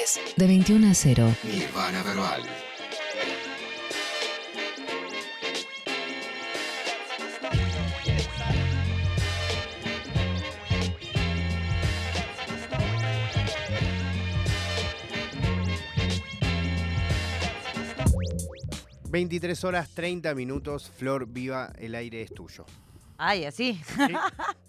jueves, 0.00 0.20
de 0.36 0.46
21 0.46 0.90
a 0.90 0.94
0. 0.94 1.34
Nirvana 1.44 2.02
Verbal. 2.02 2.42
...23 19.12 19.64
horas 19.64 19.90
30 19.90 20.34
minutos... 20.36 20.88
...Flor 20.96 21.26
Viva, 21.26 21.72
el 21.78 21.96
aire 21.96 22.22
es 22.22 22.32
tuyo. 22.32 22.64
Ay, 23.18 23.44
así. 23.44 23.80
¿Sí? 23.84 24.14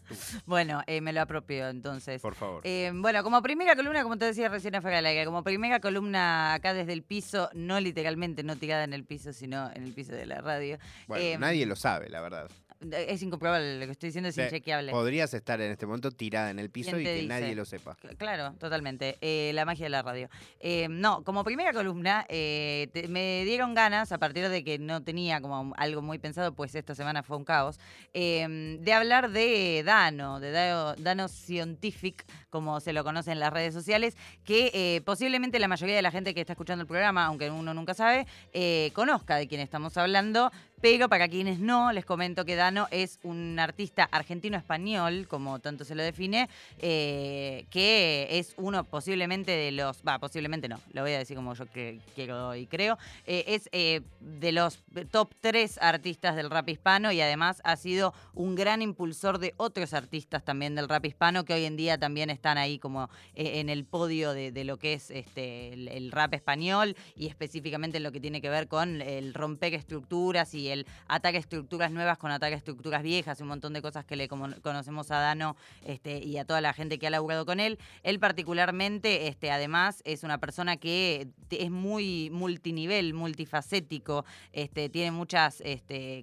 bueno, 0.46 0.82
eh, 0.88 1.02
me 1.02 1.14
lo 1.14 1.22
apropio 1.22 1.70
entonces. 1.70 2.22
Por 2.22 2.36
favor. 2.36 2.62
Eh, 2.64 2.92
bueno, 2.94 3.24
como 3.24 3.42
primera 3.42 3.76
columna, 3.76 4.04
como 4.04 4.18
te 4.18 4.26
decía 4.26 4.50
recién 4.50 4.76
afuera 4.76 5.02
como 5.26 5.44
primera 5.44 5.80
columna 5.80 6.54
acá 6.54 6.74
desde 6.74 6.94
el 6.94 7.04
piso, 7.04 7.50
no 7.54 7.80
literalmente, 7.80 8.44
no 8.44 8.56
tirada 8.56 8.84
en 8.84 8.94
el 8.94 9.04
piso, 9.04 9.34
sino 9.34 9.72
en 9.74 9.84
el 9.84 9.94
piso 9.94 10.14
de 10.14 10.26
la 10.26 10.42
radio. 10.42 10.78
Bueno, 11.08 11.24
eh, 11.24 11.38
nadie 11.38 11.66
lo 11.66 11.76
sabe, 11.76 12.10
la 12.10 12.22
verdad. 12.22 12.50
Es 12.92 13.22
incomprobable, 13.22 13.80
lo 13.80 13.86
que 13.86 13.92
estoy 13.92 14.08
diciendo 14.08 14.30
es 14.30 14.38
inchequeable. 14.38 14.92
Podrías 14.92 15.34
estar 15.36 15.62
en 15.62 15.72
este 15.72 15.86
momento 15.86 16.10
tirada 16.12 16.50
en 16.50 16.58
el 16.58 16.70
piso 16.72 16.90
¿Quién 16.92 17.02
y 17.02 17.04
te 17.04 17.10
que 17.12 17.16
dice? 17.22 17.28
nadie 17.28 17.56
lo 17.56 17.64
sepa. 17.66 17.96
C- 18.02 18.16
Claro, 18.18 18.54
totalmente. 18.60 19.18
Eh, 19.22 19.52
la 19.54 19.66
magia 19.66 19.86
de 19.86 19.90
la 19.92 20.02
radio. 20.02 20.30
Eh, 20.60 20.88
no, 20.90 21.24
como 21.24 21.44
primera 21.44 21.74
columna, 21.74 22.26
eh, 22.28 22.90
te- 22.94 23.08
me 23.08 23.44
dieron 23.46 23.76
ganas, 23.76 24.12
a 24.12 24.18
partir 24.18 24.50
de 24.50 24.64
que 24.64 24.80
no 24.80 25.04
tenía 25.04 25.42
como 25.42 25.74
algo 25.78 26.02
muy 26.02 26.18
pensado, 26.18 26.54
pues 26.56 26.74
esta 26.74 26.96
semana 26.96 27.22
fue 27.22 27.38
un 27.38 27.46
caos, 27.46 27.80
eh, 28.14 28.78
de 28.80 28.94
hablar 28.94 29.30
de 29.32 29.84
Dano, 29.86 30.40
de 30.40 30.52
Dano, 30.52 30.96
Dano 30.96 31.28
Scientific, 31.28 32.26
como 32.50 32.80
se 32.80 32.94
lo 32.94 33.04
conoce 33.04 33.32
en 33.32 33.40
las 33.40 33.54
redes 33.54 33.74
sociales, 33.74 34.16
que 34.44 34.72
eh, 34.74 35.02
posiblemente 35.06 35.60
la 35.60 35.68
mayoría 35.68 35.96
de 35.96 36.02
la 36.02 36.12
gente 36.12 36.34
que 36.34 36.42
está 36.42 36.54
escuchando 36.54 36.82
el 36.82 36.88
programa, 36.88 37.26
aunque 37.26 37.50
uno 37.52 37.74
nunca 37.74 37.94
sabe, 37.94 38.26
eh, 38.54 38.92
conozca 38.94 39.36
de 39.36 39.48
quién 39.48 39.62
estamos 39.62 39.96
hablando. 39.98 40.52
Pero 40.82 41.10
para 41.10 41.28
quienes 41.28 41.60
no, 41.60 41.92
les 41.94 42.06
comento 42.06 42.44
que 42.44 42.56
Dano 42.56 42.88
es 42.90 43.20
un 43.22 43.60
artista 43.60 44.10
argentino-español, 44.12 45.28
como 45.28 45.60
tanto 45.60 45.86
se 45.86 45.94
lo 45.94 46.02
define, 46.02 46.50
eh, 46.80 47.66
que 47.70 48.28
es 48.32 48.56
uno 48.58 48.84
posiblemente 48.84 49.52
de 49.52 49.72
los, 49.72 50.02
va, 50.02 50.18
posiblemente 50.18 50.68
no, 50.68 50.80
lo 50.94 51.04
voy 51.04 51.12
a 51.12 51.20
decir 51.20 51.36
como 51.36 51.54
yo 51.54 51.68
que 51.68 52.00
quiero 52.16 52.56
y 52.56 52.66
creo, 52.66 52.98
eh, 53.28 53.44
es 53.46 53.70
eh, 53.74 54.02
de 54.20 54.52
los 54.52 54.80
top 55.12 55.36
tres 55.40 55.78
artistas 55.80 56.36
del 56.36 56.50
rap 56.50 56.68
hispano 56.68 57.12
y 57.12 57.22
además 57.22 57.62
ha 57.64 57.76
sido 57.76 58.16
un 58.34 58.56
gran 58.56 58.82
impulsor 58.82 59.38
de 59.38 59.54
otros 59.58 59.94
artistas 59.94 60.44
también 60.44 60.74
del 60.74 60.90
rap 60.90 61.06
hispano 61.06 61.46
que 61.46 61.54
hoy 61.54 61.66
en 61.66 61.78
día 61.78 62.00
también 62.00 62.32
están 62.32 62.58
ahí 62.58 62.80
como 62.80 63.12
en 63.36 63.70
el 63.70 63.86
podio 63.86 64.34
de, 64.34 64.64
lo 64.64 64.78
que 64.78 64.94
es 64.94 65.12
este, 65.12 65.74
el, 65.74 65.88
el 65.90 66.12
rap 66.12 66.34
español 66.34 66.96
y 67.16 67.28
específicamente 67.28 67.98
en 67.98 68.04
lo 68.04 68.12
que 68.12 68.20
tiene 68.20 68.42
que 68.42 68.50
ver 68.50 68.68
con 68.68 69.02
el 69.02 69.36
romper 69.36 69.76
estructuras 69.76 70.56
y 70.56 70.71
el 70.74 70.88
ataque 71.08 71.38
a 71.38 71.40
estructuras 71.40 71.92
nuevas 71.92 72.18
con 72.18 72.32
ataque 72.32 72.56
a 72.56 72.58
estructuras 72.58 73.04
viejas 73.04 73.42
un 73.42 73.48
montón 73.48 73.74
de 73.74 73.82
cosas 73.82 74.06
que 74.06 74.16
le 74.16 74.28
conocemos 74.28 75.12
a 75.12 75.20
Dano 75.20 75.56
este, 75.86 76.20
y 76.20 76.38
a 76.38 76.46
toda 76.46 76.62
la 76.62 76.74
gente 76.74 77.00
que 77.00 77.08
ha 77.08 77.10
laburado 77.10 77.46
con 77.46 77.60
él. 77.60 77.80
Él 78.04 78.20
particularmente, 78.20 79.28
este, 79.28 79.52
además, 79.52 80.02
es 80.06 80.24
una 80.24 80.38
persona 80.38 80.78
que 80.78 81.28
es 81.50 81.72
muy 81.72 82.30
multinivel, 82.32 83.14
multifacético, 83.14 84.26
este, 84.54 84.90
tiene 84.90 85.12
muchas 85.12 85.64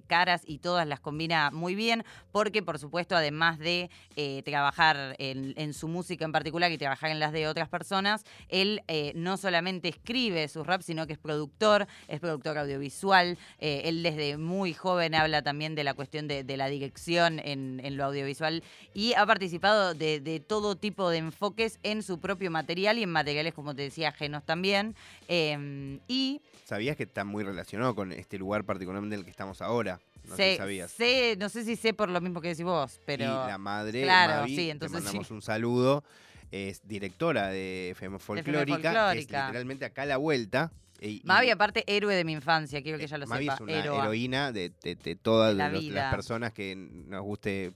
caras 0.07 0.41
y 0.45 0.59
todas 0.59 0.87
las 0.87 0.99
combina 0.99 1.51
muy 1.51 1.75
bien, 1.75 2.03
porque 2.31 2.63
por 2.63 2.79
supuesto, 2.79 3.15
además 3.15 3.59
de 3.59 3.89
eh, 4.15 4.41
trabajar 4.43 5.15
en, 5.19 5.53
en 5.57 5.73
su 5.73 5.87
música 5.87 6.25
en 6.25 6.31
particular 6.31 6.71
y 6.71 6.77
trabajar 6.77 7.11
en 7.11 7.19
las 7.19 7.31
de 7.31 7.47
otras 7.47 7.69
personas, 7.69 8.23
él 8.47 8.81
eh, 8.87 9.13
no 9.15 9.37
solamente 9.37 9.89
escribe 9.89 10.47
sus 10.47 10.65
raps, 10.65 10.85
sino 10.85 11.07
que 11.07 11.13
es 11.13 11.19
productor, 11.19 11.87
es 12.07 12.19
productor 12.19 12.57
audiovisual, 12.57 13.37
eh, 13.59 13.81
él 13.85 14.03
desde 14.03 14.37
muy 14.39 14.73
joven 14.73 15.13
habla 15.15 15.41
también 15.41 15.75
de 15.75 15.83
la 15.83 15.93
cuestión 15.93 16.27
de, 16.27 16.43
de 16.43 16.57
la 16.57 16.67
dirección 16.67 17.39
en, 17.39 17.79
en 17.83 17.97
lo 17.97 18.05
audiovisual 18.05 18.63
y 18.93 19.13
ha 19.13 19.25
participado 19.25 19.93
de, 19.93 20.19
de 20.19 20.39
todo 20.39 20.75
tipo 20.75 21.09
de 21.09 21.17
enfoques 21.19 21.79
en 21.83 22.01
su 22.01 22.19
propio 22.19 22.49
material 22.49 22.97
y 22.97 23.03
en 23.03 23.09
materiales, 23.11 23.53
como 23.53 23.75
te 23.75 23.83
decía, 23.83 24.09
ajenos 24.09 24.43
también. 24.45 24.95
Eh, 25.27 25.99
y 26.07 26.41
¿Sabías 26.65 26.95
que 26.97 27.03
está 27.03 27.23
muy 27.23 27.43
relacionado 27.43 27.95
con 27.95 28.11
este 28.11 28.37
lugar 28.37 28.63
particularmente 28.63 29.15
en 29.15 29.19
el 29.19 29.25
que 29.25 29.31
estamos 29.31 29.61
ahora? 29.61 29.99
No 30.27 30.35
sé 30.35 30.51
si 30.51 30.57
sabías. 30.57 30.91
sé- 30.91 31.35
no 31.39 31.49
sé 31.49 31.63
si 31.63 31.75
sé 31.75 31.93
por 31.93 32.09
lo 32.09 32.21
mismo 32.21 32.41
que 32.41 32.49
decís 32.49 32.63
vos, 32.63 32.99
pero... 33.05 33.23
Y 33.23 33.27
la 33.27 33.57
madre, 33.57 34.03
Claro, 34.03 34.41
Mavi, 34.41 34.49
sí, 34.49 34.55
te 34.65 34.69
entonces 34.71 34.93
mandamos 35.03 35.27
sí. 35.27 35.33
un 35.33 35.41
saludo, 35.41 36.03
es 36.51 36.81
directora 36.87 37.47
de 37.49 37.91
FM 37.91 38.19
Folclórica, 38.19 39.13
que 39.13 39.19
es 39.19 39.25
literalmente 39.25 39.85
acá 39.85 40.03
a 40.03 40.05
la 40.05 40.17
vuelta. 40.17 40.71
Y- 41.01 41.21
Mavi, 41.23 41.49
aparte, 41.49 41.83
héroe 41.87 42.13
de 42.15 42.23
mi 42.23 42.33
infancia, 42.33 42.81
quiero 42.81 42.97
que 42.97 43.05
ella 43.05 43.17
lo 43.17 43.27
Mavi 43.27 43.45
sepa. 43.45 43.53
es 43.55 43.61
una 43.61 43.73
héroa. 43.73 44.03
heroína 44.03 44.51
de, 44.51 44.71
de- 44.83 44.95
de 44.95 45.15
todas 45.15 45.51
De 45.53 45.57
la 45.57 45.69
los- 45.69 45.81
vida. 45.81 46.03
las 46.03 46.13
personas 46.15 46.51
que 46.53 46.75
nos 46.75 47.23
guste 47.23 47.73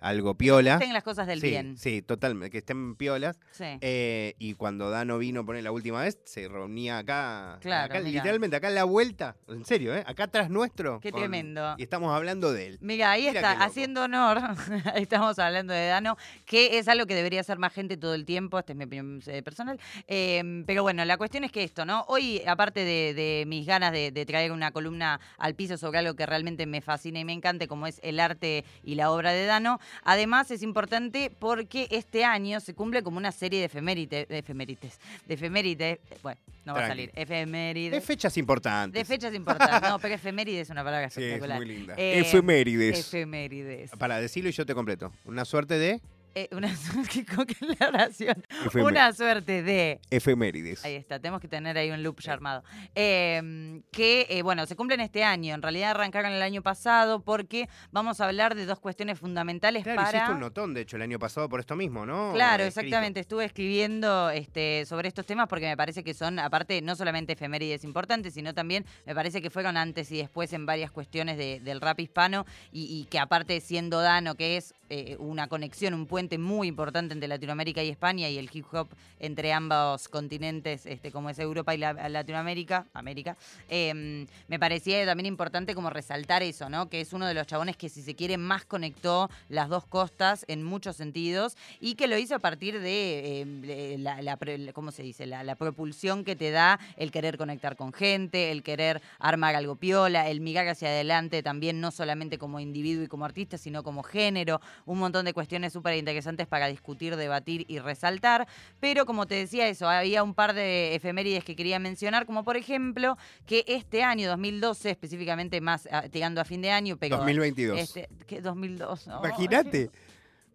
algo 0.00 0.34
piola. 0.36 0.76
Hacen 0.76 0.92
las 0.92 1.02
cosas 1.02 1.26
del 1.26 1.40
sí, 1.40 1.48
bien. 1.50 1.76
Sí, 1.76 2.02
totalmente, 2.02 2.50
que 2.50 2.58
estén 2.58 2.96
piolas. 2.96 3.38
Sí. 3.52 3.64
Eh, 3.80 4.34
y 4.38 4.54
cuando 4.54 4.90
Dano 4.90 5.18
vino 5.18 5.40
a 5.40 5.44
poner 5.44 5.62
la 5.64 5.72
última 5.72 6.02
vez, 6.02 6.18
se 6.24 6.48
reunía 6.48 6.98
acá, 6.98 7.58
Claro, 7.60 7.86
acá, 7.94 8.00
literalmente 8.00 8.56
acá 8.56 8.68
en 8.68 8.74
la 8.74 8.84
vuelta, 8.84 9.36
en 9.48 9.64
serio, 9.64 9.94
¿eh? 9.96 10.02
acá 10.06 10.24
atrás 10.24 10.50
nuestro. 10.50 11.00
Qué 11.00 11.10
con- 11.10 11.20
tremendo. 11.20 11.74
Y 11.78 11.82
estamos 11.82 12.12
hablando 12.14 12.52
de 12.52 12.66
él. 12.66 12.78
Mira, 12.80 13.10
ahí 13.10 13.26
está, 13.26 13.52
haciendo 13.52 14.02
honor, 14.04 14.38
estamos 14.94 15.38
hablando 15.38 15.72
de 15.72 15.86
Dano, 15.86 16.16
que 16.44 16.78
es 16.78 16.88
algo 16.88 17.06
que 17.06 17.14
debería 17.14 17.40
hacer 17.40 17.58
más 17.58 17.72
gente 17.72 17.96
todo 17.96 18.14
el 18.14 18.24
tiempo, 18.24 18.58
esta 18.58 18.72
es 18.72 18.76
mi 18.78 18.84
opinión 18.84 19.20
eh, 19.26 19.42
personal. 19.42 19.78
Eh, 20.06 20.62
pero 20.66 20.82
bueno, 20.82 21.04
la 21.04 21.16
cuestión 21.16 21.44
es 21.44 21.52
que 21.52 21.64
esto, 21.64 21.84
¿no? 21.84 22.04
Hoy, 22.08 22.42
aparte 22.46 22.80
de, 22.80 23.14
de 23.14 23.44
mis 23.46 23.66
ganas 23.66 23.92
de, 23.92 24.10
de 24.10 24.26
traer 24.26 24.52
una 24.52 24.70
columna 24.70 25.20
al 25.38 25.54
piso 25.54 25.76
sobre 25.76 25.98
algo 25.98 26.14
que 26.14 26.26
realmente 26.26 26.66
me 26.66 26.80
fascina 26.80 27.18
y 27.20 27.24
me 27.24 27.32
encante, 27.32 27.66
como 27.68 27.86
es 27.86 28.00
el 28.02 28.20
arte 28.20 28.64
y 28.82 28.94
la 28.94 29.10
obra 29.10 29.32
de 29.32 29.46
Dano, 29.46 29.78
además 30.04 30.50
es 30.50 30.62
importante 30.62 31.30
porque 31.38 31.88
este 31.90 32.24
año 32.24 32.60
se 32.60 32.74
cumple 32.74 33.02
como 33.02 33.18
una 33.18 33.32
serie 33.32 33.60
de 33.60 33.66
efemérides, 33.66 34.28
de 34.28 34.38
efemérides, 34.38 34.98
de 35.26 35.34
efemérides, 35.34 35.98
bueno, 36.22 36.40
no 36.64 36.74
va 36.74 36.84
a 36.84 36.88
salir, 36.88 37.10
efemérides. 37.14 37.92
De 37.92 38.00
fechas 38.00 38.36
importantes. 38.36 39.00
De 39.00 39.04
fechas 39.04 39.34
importantes. 39.34 39.88
No, 39.88 39.98
pero 39.98 40.14
efeméride 40.16 40.60
es 40.60 40.70
una 40.70 40.82
palabra 40.82 41.10
Sí, 41.10 41.22
es 41.22 41.48
muy 41.48 41.64
linda. 41.66 41.94
Eh, 41.96 42.20
Efemérides. 42.20 43.00
Efemérides. 43.00 43.90
Para 43.98 44.20
decirlo 44.20 44.50
y 44.50 44.52
yo 44.52 44.66
te 44.66 44.74
completo. 44.74 45.12
Una 45.24 45.44
suerte 45.44 45.78
de 45.78 46.00
Eh, 46.38 46.50
una, 46.52 46.68
qué, 47.10 47.24
co- 47.24 47.46
qué 47.46 47.56
la 47.80 47.88
oración. 47.88 48.44
Efemé- 48.66 48.84
Una 48.84 49.10
suerte 49.14 49.62
de. 49.62 50.00
efemérides. 50.10 50.84
Ahí 50.84 50.94
está, 50.94 51.18
tenemos 51.18 51.40
que 51.40 51.48
tener 51.48 51.78
ahí 51.78 51.90
un 51.90 52.02
loop 52.02 52.20
ya 52.20 52.34
armado. 52.34 52.62
Eh, 52.94 53.80
que, 53.90 54.26
eh, 54.28 54.42
bueno, 54.42 54.66
se 54.66 54.76
cumplen 54.76 55.00
este 55.00 55.24
año. 55.24 55.54
En 55.54 55.62
realidad 55.62 55.92
arrancaron 55.92 56.32
el 56.32 56.42
año 56.42 56.60
pasado 56.62 57.20
porque 57.20 57.70
vamos 57.90 58.20
a 58.20 58.26
hablar 58.26 58.54
de 58.54 58.66
dos 58.66 58.80
cuestiones 58.80 59.18
fundamentales 59.18 59.82
Claro, 59.84 59.96
para. 60.02 60.18
hiciste 60.18 60.32
un 60.34 60.40
notón, 60.40 60.74
de 60.74 60.82
hecho, 60.82 60.96
el 60.96 61.02
año 61.02 61.18
pasado 61.18 61.48
por 61.48 61.58
esto 61.60 61.74
mismo, 61.74 62.04
¿no? 62.04 62.32
Claro, 62.34 62.64
exactamente. 62.64 63.20
Estuve 63.20 63.46
escribiendo 63.46 64.28
este, 64.28 64.84
sobre 64.84 65.08
estos 65.08 65.24
temas 65.24 65.48
porque 65.48 65.66
me 65.66 65.76
parece 65.76 66.04
que 66.04 66.12
son, 66.12 66.38
aparte, 66.38 66.82
no 66.82 66.96
solamente 66.96 67.32
efemérides 67.32 67.82
importantes, 67.84 68.34
sino 68.34 68.52
también 68.52 68.84
me 69.06 69.14
parece 69.14 69.40
que 69.40 69.48
fueron 69.48 69.78
antes 69.78 70.12
y 70.12 70.18
después 70.18 70.52
en 70.52 70.66
varias 70.66 70.90
cuestiones 70.90 71.38
de- 71.38 71.60
del 71.60 71.80
rap 71.80 71.98
hispano 72.00 72.44
y, 72.72 72.84
y 73.00 73.04
que 73.06 73.18
aparte 73.18 73.58
siendo 73.62 74.02
Dano, 74.02 74.34
que 74.34 74.58
es 74.58 74.74
eh, 74.90 75.16
una 75.18 75.48
conexión, 75.48 75.94
un 75.94 76.06
puente 76.06 76.25
muy 76.38 76.68
importante 76.68 77.14
entre 77.14 77.28
Latinoamérica 77.28 77.82
y 77.82 77.88
España 77.88 78.28
y 78.28 78.38
el 78.38 78.50
hip 78.52 78.66
hop 78.72 78.88
entre 79.20 79.52
ambos 79.52 80.08
continentes, 80.08 80.84
este, 80.86 81.10
como 81.12 81.30
es 81.30 81.38
Europa 81.38 81.74
y 81.74 81.78
la- 81.78 82.08
Latinoamérica, 82.08 82.86
América, 82.92 83.36
eh, 83.68 84.26
me 84.48 84.58
parecía 84.58 85.04
también 85.06 85.26
importante 85.26 85.74
como 85.74 85.90
resaltar 85.90 86.42
eso, 86.42 86.68
¿no? 86.68 86.88
Que 86.88 87.00
es 87.00 87.12
uno 87.12 87.26
de 87.26 87.34
los 87.34 87.46
chabones 87.46 87.76
que 87.76 87.88
si 87.88 88.02
se 88.02 88.14
quiere 88.14 88.36
más 88.36 88.64
conectó 88.64 89.30
las 89.48 89.68
dos 89.68 89.86
costas 89.86 90.44
en 90.48 90.62
muchos 90.64 90.96
sentidos 90.96 91.56
y 91.80 91.94
que 91.94 92.08
lo 92.08 92.18
hizo 92.18 92.34
a 92.34 92.38
partir 92.40 92.80
de, 92.80 93.44
de 93.62 93.98
la, 93.98 94.36
¿cómo 94.72 94.90
se 94.90 95.02
dice? 95.02 95.26
La 95.26 95.54
propulsión 95.54 96.24
que 96.24 96.34
te 96.36 96.50
da 96.50 96.80
el 96.96 97.10
querer 97.10 97.38
conectar 97.38 97.76
con 97.76 97.92
gente, 97.92 98.50
el 98.50 98.62
querer 98.62 99.00
armar 99.18 99.54
algo 99.54 99.76
piola, 99.76 100.28
el 100.28 100.40
mirar 100.40 100.66
hacia 100.68 100.88
adelante 100.88 101.42
también, 101.42 101.80
no 101.80 101.90
solamente 101.90 102.38
como 102.38 102.58
individuo 102.60 103.04
y 103.04 103.08
como 103.08 103.24
artista, 103.24 103.58
sino 103.58 103.82
como 103.82 104.02
género, 104.02 104.60
un 104.86 104.98
montón 104.98 105.24
de 105.24 105.32
cuestiones 105.32 105.72
súper 105.72 105.94
interesantes 105.94 106.15
para 106.48 106.68
discutir, 106.68 107.16
debatir 107.16 107.64
y 107.68 107.78
resaltar. 107.78 108.46
Pero 108.80 109.06
como 109.06 109.26
te 109.26 109.34
decía 109.34 109.68
eso, 109.68 109.88
había 109.88 110.22
un 110.22 110.34
par 110.34 110.54
de 110.54 110.94
efemérides 110.94 111.44
que 111.44 111.56
quería 111.56 111.78
mencionar, 111.78 112.26
como 112.26 112.44
por 112.44 112.56
ejemplo 112.56 113.16
que 113.46 113.64
este 113.66 114.02
año, 114.02 114.28
2012, 114.28 114.90
específicamente 114.90 115.60
más 115.60 115.88
ah, 115.90 116.04
tirando 116.10 116.40
a 116.40 116.44
fin 116.44 116.62
de 116.62 116.70
año, 116.70 116.96
pero... 116.96 117.18
2022. 117.18 117.78
Este, 117.78 118.08
¿Qué 118.26 118.40
2002? 118.40 119.08
Ay, 119.08 119.14
Imagínate. 119.24 119.90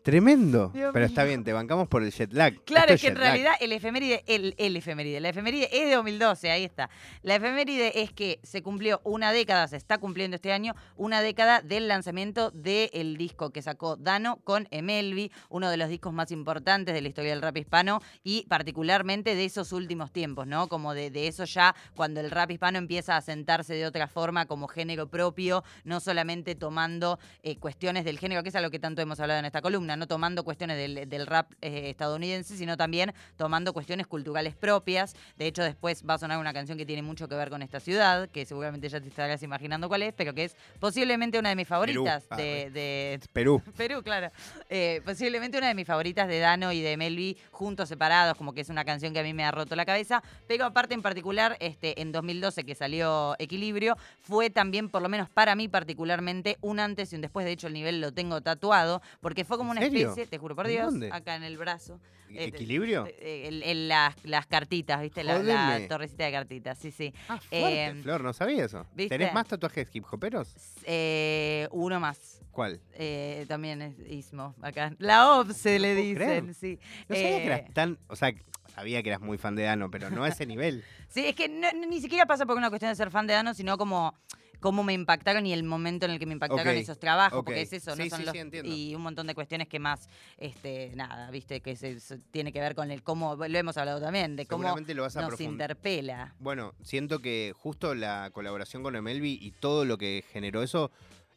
Tremendo. 0.03 0.69
Dios 0.74 0.92
Pero 0.94 1.06
está 1.06 1.24
bien, 1.24 1.44
te 1.44 1.53
bancamos 1.53 1.88
por 1.88 2.01
el 2.03 2.12
jet 2.12 2.33
lag. 2.33 2.56
Claro, 2.65 2.94
Esto 2.94 2.94
es 2.95 3.01
que 3.01 3.07
en 3.09 3.13
lag. 3.15 3.24
realidad 3.24 3.53
el 3.59 3.71
efeméride, 3.71 4.24
el, 4.27 4.56
el 4.57 4.75
efeméride, 4.75 5.19
la 5.19 5.30
efeméride 5.30 5.69
es 5.71 5.89
de 5.89 5.95
2012, 5.95 6.50
ahí 6.50 6.63
está. 6.63 6.89
La 7.21 7.36
efeméride 7.36 8.01
es 8.01 8.12
que 8.12 8.39
se 8.42 8.63
cumplió 8.63 9.00
una 9.03 9.31
década, 9.31 9.68
se 9.68 9.77
está 9.77 10.00
cumpliendo 10.00 10.36
este 10.36 10.51
año, 10.51 10.75
una 10.95 11.21
década 11.21 11.62
del 11.62 11.88
lanzamiento 11.88 12.50
del 12.51 13.15
disco 13.18 13.51
que 13.51 13.62
sacó 13.62 13.95
Dano 13.95 14.38
con 14.44 14.68
Emelvi, 14.71 15.31
uno 15.50 15.69
de 15.69 15.77
los 15.77 15.89
discos 15.89 16.13
más 16.13 16.31
importantes 16.31 16.95
de 16.95 17.01
la 17.01 17.07
historia 17.07 17.31
del 17.31 17.42
rap 17.42 17.57
hispano 17.57 18.01
y 18.24 18.45
particularmente 18.47 19.36
de 19.36 19.45
esos 19.45 19.71
últimos 19.71 20.12
tiempos, 20.12 20.47
¿no? 20.47 20.68
Como 20.68 20.94
de, 20.95 21.12
de 21.12 21.27
eso 21.27 21.45
ya 21.45 21.75
cuando 21.95 22.19
el 22.21 22.31
rap 22.31 22.50
hispano 22.50 22.77
empieza 22.80 23.18
a 23.18 23.21
sentarse 23.21 23.75
de 23.75 23.86
otra 23.86 24.07
forma 24.07 24.45
como 24.47 24.68
género 24.68 25.09
propio, 25.09 25.63
no 25.83 26.00
solamente 26.00 26.56
tomando 26.56 27.19
eh, 27.44 27.57
cuestiones 27.57 28.04
del 28.04 28.18
género, 28.18 28.42
que 28.42 28.50
es 28.50 28.56
algo 28.56 28.71
que 28.71 28.80
tanto 28.80 29.01
hemos 29.01 29.19
hablado 29.19 29.39
en 29.39 29.45
esta 29.45 29.62
columna, 29.62 29.91
no 29.96 30.08
tomando 30.08 30.44
cuestiones 30.44 30.78
del, 30.78 31.10
del 31.10 31.28
rap 31.28 31.52
eh, 31.62 31.90
estadounidense, 31.90 32.58
sino 32.58 32.78
también 32.78 33.14
tomando 33.38 33.74
cuestiones 33.74 34.08
culturales 34.08 34.56
propias. 34.56 35.16
De 35.38 35.48
hecho, 35.48 35.64
después 35.64 36.04
va 36.08 36.16
a 36.16 36.18
sonar 36.18 36.40
una 36.40 36.54
canción 36.54 36.78
que 36.78 36.86
tiene 36.86 37.02
mucho 37.02 37.28
que 37.28 37.36
ver 37.36 37.50
con 37.50 37.62
esta 37.62 37.80
ciudad, 37.80 38.30
que 38.30 38.46
seguramente 38.46 38.90
ya 38.90 39.00
te 39.00 39.08
estarás 39.08 39.42
imaginando 39.44 39.88
cuál 39.88 40.04
es, 40.04 40.14
pero 40.14 40.34
que 40.34 40.46
es 40.46 40.56
posiblemente 40.80 41.40
una 41.40 41.50
de 41.50 41.56
mis 41.56 41.68
favoritas 41.68 41.92
Ah, 42.30 42.36
de, 42.36 42.70
de, 42.72 43.20
Perú. 43.34 43.62
Perú, 43.78 44.02
claro. 44.04 44.32
Eh, 44.70 45.02
posiblemente 45.06 45.58
una 45.58 45.68
de 45.68 45.76
mis 45.76 45.88
favoritas 45.88 46.28
de 46.28 46.40
Dano 46.40 46.72
y 46.72 46.82
de 46.82 46.98
Melvi, 46.98 47.38
juntos 47.52 47.90
separados, 47.90 48.38
como 48.38 48.54
que 48.54 48.62
es 48.62 48.70
una 48.70 48.86
canción 48.86 49.14
que 49.14 49.20
a 49.20 49.24
mí 49.24 49.34
me 49.34 49.44
ha 49.44 49.52
roto 49.52 49.76
la 49.76 49.86
cabeza. 49.86 50.24
Pero 50.48 50.66
aparte, 50.66 50.94
en 50.94 51.02
particular, 51.02 51.58
este, 51.60 52.02
en 52.02 52.12
2012 52.12 52.64
que 52.64 52.76
salió 52.76 53.36
Equilibrio, 53.40 53.98
fue 54.22 54.50
también, 54.50 54.90
por 54.90 55.02
lo 55.02 55.10
menos 55.10 55.30
para 55.30 55.56
mí 55.56 55.68
particularmente, 55.68 56.58
un 56.62 56.80
antes 56.80 57.12
y 57.12 57.16
un 57.16 57.22
después. 57.22 57.46
De 57.46 57.52
hecho, 57.52 57.68
el 57.68 57.74
nivel 57.74 58.02
lo 58.02 58.14
tengo 58.14 58.42
tatuado, 58.42 59.02
porque 59.20 59.44
fue 59.46 59.58
como 59.58 59.74
¿En 59.74 59.81
una 59.81 59.89
serio? 59.89 60.10
especie, 60.10 60.28
te 60.28 60.38
juro 60.38 60.56
por 60.56 60.66
¿En 60.68 60.72
Dios, 60.74 60.86
dónde? 60.92 61.10
acá 61.12 61.36
en 61.36 61.44
el 61.44 61.57
brazo. 61.57 62.00
Eh, 62.33 62.45
¿Equilibrio? 62.45 63.06
eh, 63.07 63.44
el- 63.48 63.63
el- 63.63 63.88
las, 63.89 64.16
las 64.24 64.45
cartitas, 64.48 65.01
¿viste? 65.01 65.24
La, 65.24 65.81
torrecita 65.89 66.25
de 66.25 66.31
cartitas, 66.31 66.78
sí, 66.78 66.92
sí. 66.92 67.13
Ah, 67.28 67.38
fuerte, 67.38 67.88
Eh, 67.88 68.00
Flor, 68.04 68.24
no 68.24 68.31
sabía 68.33 68.63
eso. 68.66 68.86
¿viste? 68.95 69.18
¿Tenés 69.18 69.33
más 69.33 69.48
tatuajes 69.48 69.89
hip 69.94 70.06
hoperos? 70.10 70.54
Eh, 70.86 71.68
uno 71.72 72.00
más. 72.00 72.39
¿Cuál? 72.51 72.80
Eh, 72.94 73.45
también 73.48 73.81
es 73.81 74.00
Ismo, 74.10 74.56
acá. 74.62 74.94
La 75.00 75.38
OPSE 75.39 75.80
le 75.80 75.95
dicen, 75.95 76.16
creer. 76.16 76.54
sí. 76.54 76.80
No 77.10 77.16
sabía 77.16 77.30
que 77.30 77.44
Eh, 77.44 77.45
eras 77.48 77.74
tan. 77.74 77.98
O 78.07 78.16
sea, 78.16 78.33
sabía 78.74 79.04
que 79.04 79.10
eras 79.10 79.22
muy 79.22 79.38
fan 79.38 79.56
de 79.56 79.63
Dano, 79.63 79.89
pero 79.92 80.10
no 80.10 80.24
a 80.24 80.30
ese 80.30 80.45
nivel. 80.45 80.83
Sí, 81.10 81.25
es 81.28 81.36
que 81.36 81.50
no- 81.50 81.69
no- 81.74 81.88
ni 81.88 82.00
siquiera 82.00 82.25
pasa 82.25 82.45
por 82.45 82.56
una 82.57 82.69
cuestión 82.69 82.89
de 82.92 82.95
ser 82.95 83.12
fan 83.12 83.28
de 83.28 83.33
Dano, 83.33 83.54
sino 83.54 83.78
como 83.78 84.13
cómo 84.62 84.84
me 84.84 84.94
impactaron 84.94 85.46
y 85.46 85.52
el 85.52 85.63
momento 85.63 86.06
en 86.06 86.12
el 86.12 86.19
que 86.19 86.25
me 86.25 86.34
impactaron 86.34 86.74
esos 86.78 86.98
trabajos, 87.00 87.44
porque 87.44 87.62
es 87.62 87.74
eso, 87.74 87.96
¿no? 87.96 88.06
Son 88.08 88.19
sí, 88.19 88.25
los- 88.25 88.34
sí, 88.34 88.62
y 88.63 88.96
un 88.96 89.02
montón 89.02 89.28
de 89.28 89.36
cuestiones 89.36 89.68
que 89.68 89.80
más, 89.80 90.08
este, 90.38 90.94
nada, 90.96 91.30
viste, 91.31 91.60
que 91.60 91.75
se, 91.75 92.00
se- 92.00 92.19
tiene 92.19 92.54
que 92.54 92.62
ver 92.62 92.75
con 92.75 92.92
el 92.92 93.04
cómo, 93.04 93.36
lo 93.36 93.58
hemos 93.58 93.75
hablado 93.75 94.00
también, 94.00 94.36
de 94.38 94.46
cómo 94.46 94.63
lo 94.63 95.02
vas 95.04 95.18
a 95.18 95.22
nos 95.22 95.42
interpela. 95.42 96.34
Bueno, 96.40 96.74
siento 96.84 97.19
que 97.19 97.54
justo 97.58 97.94
la 97.96 98.30
colaboración 98.31 98.84
con 98.84 98.96
Emelvi 98.96 99.38
y 99.42 99.52
todo 99.52 99.84
lo 99.84 99.98
que 99.98 100.24
generó 100.31 100.64
eso 100.64 100.92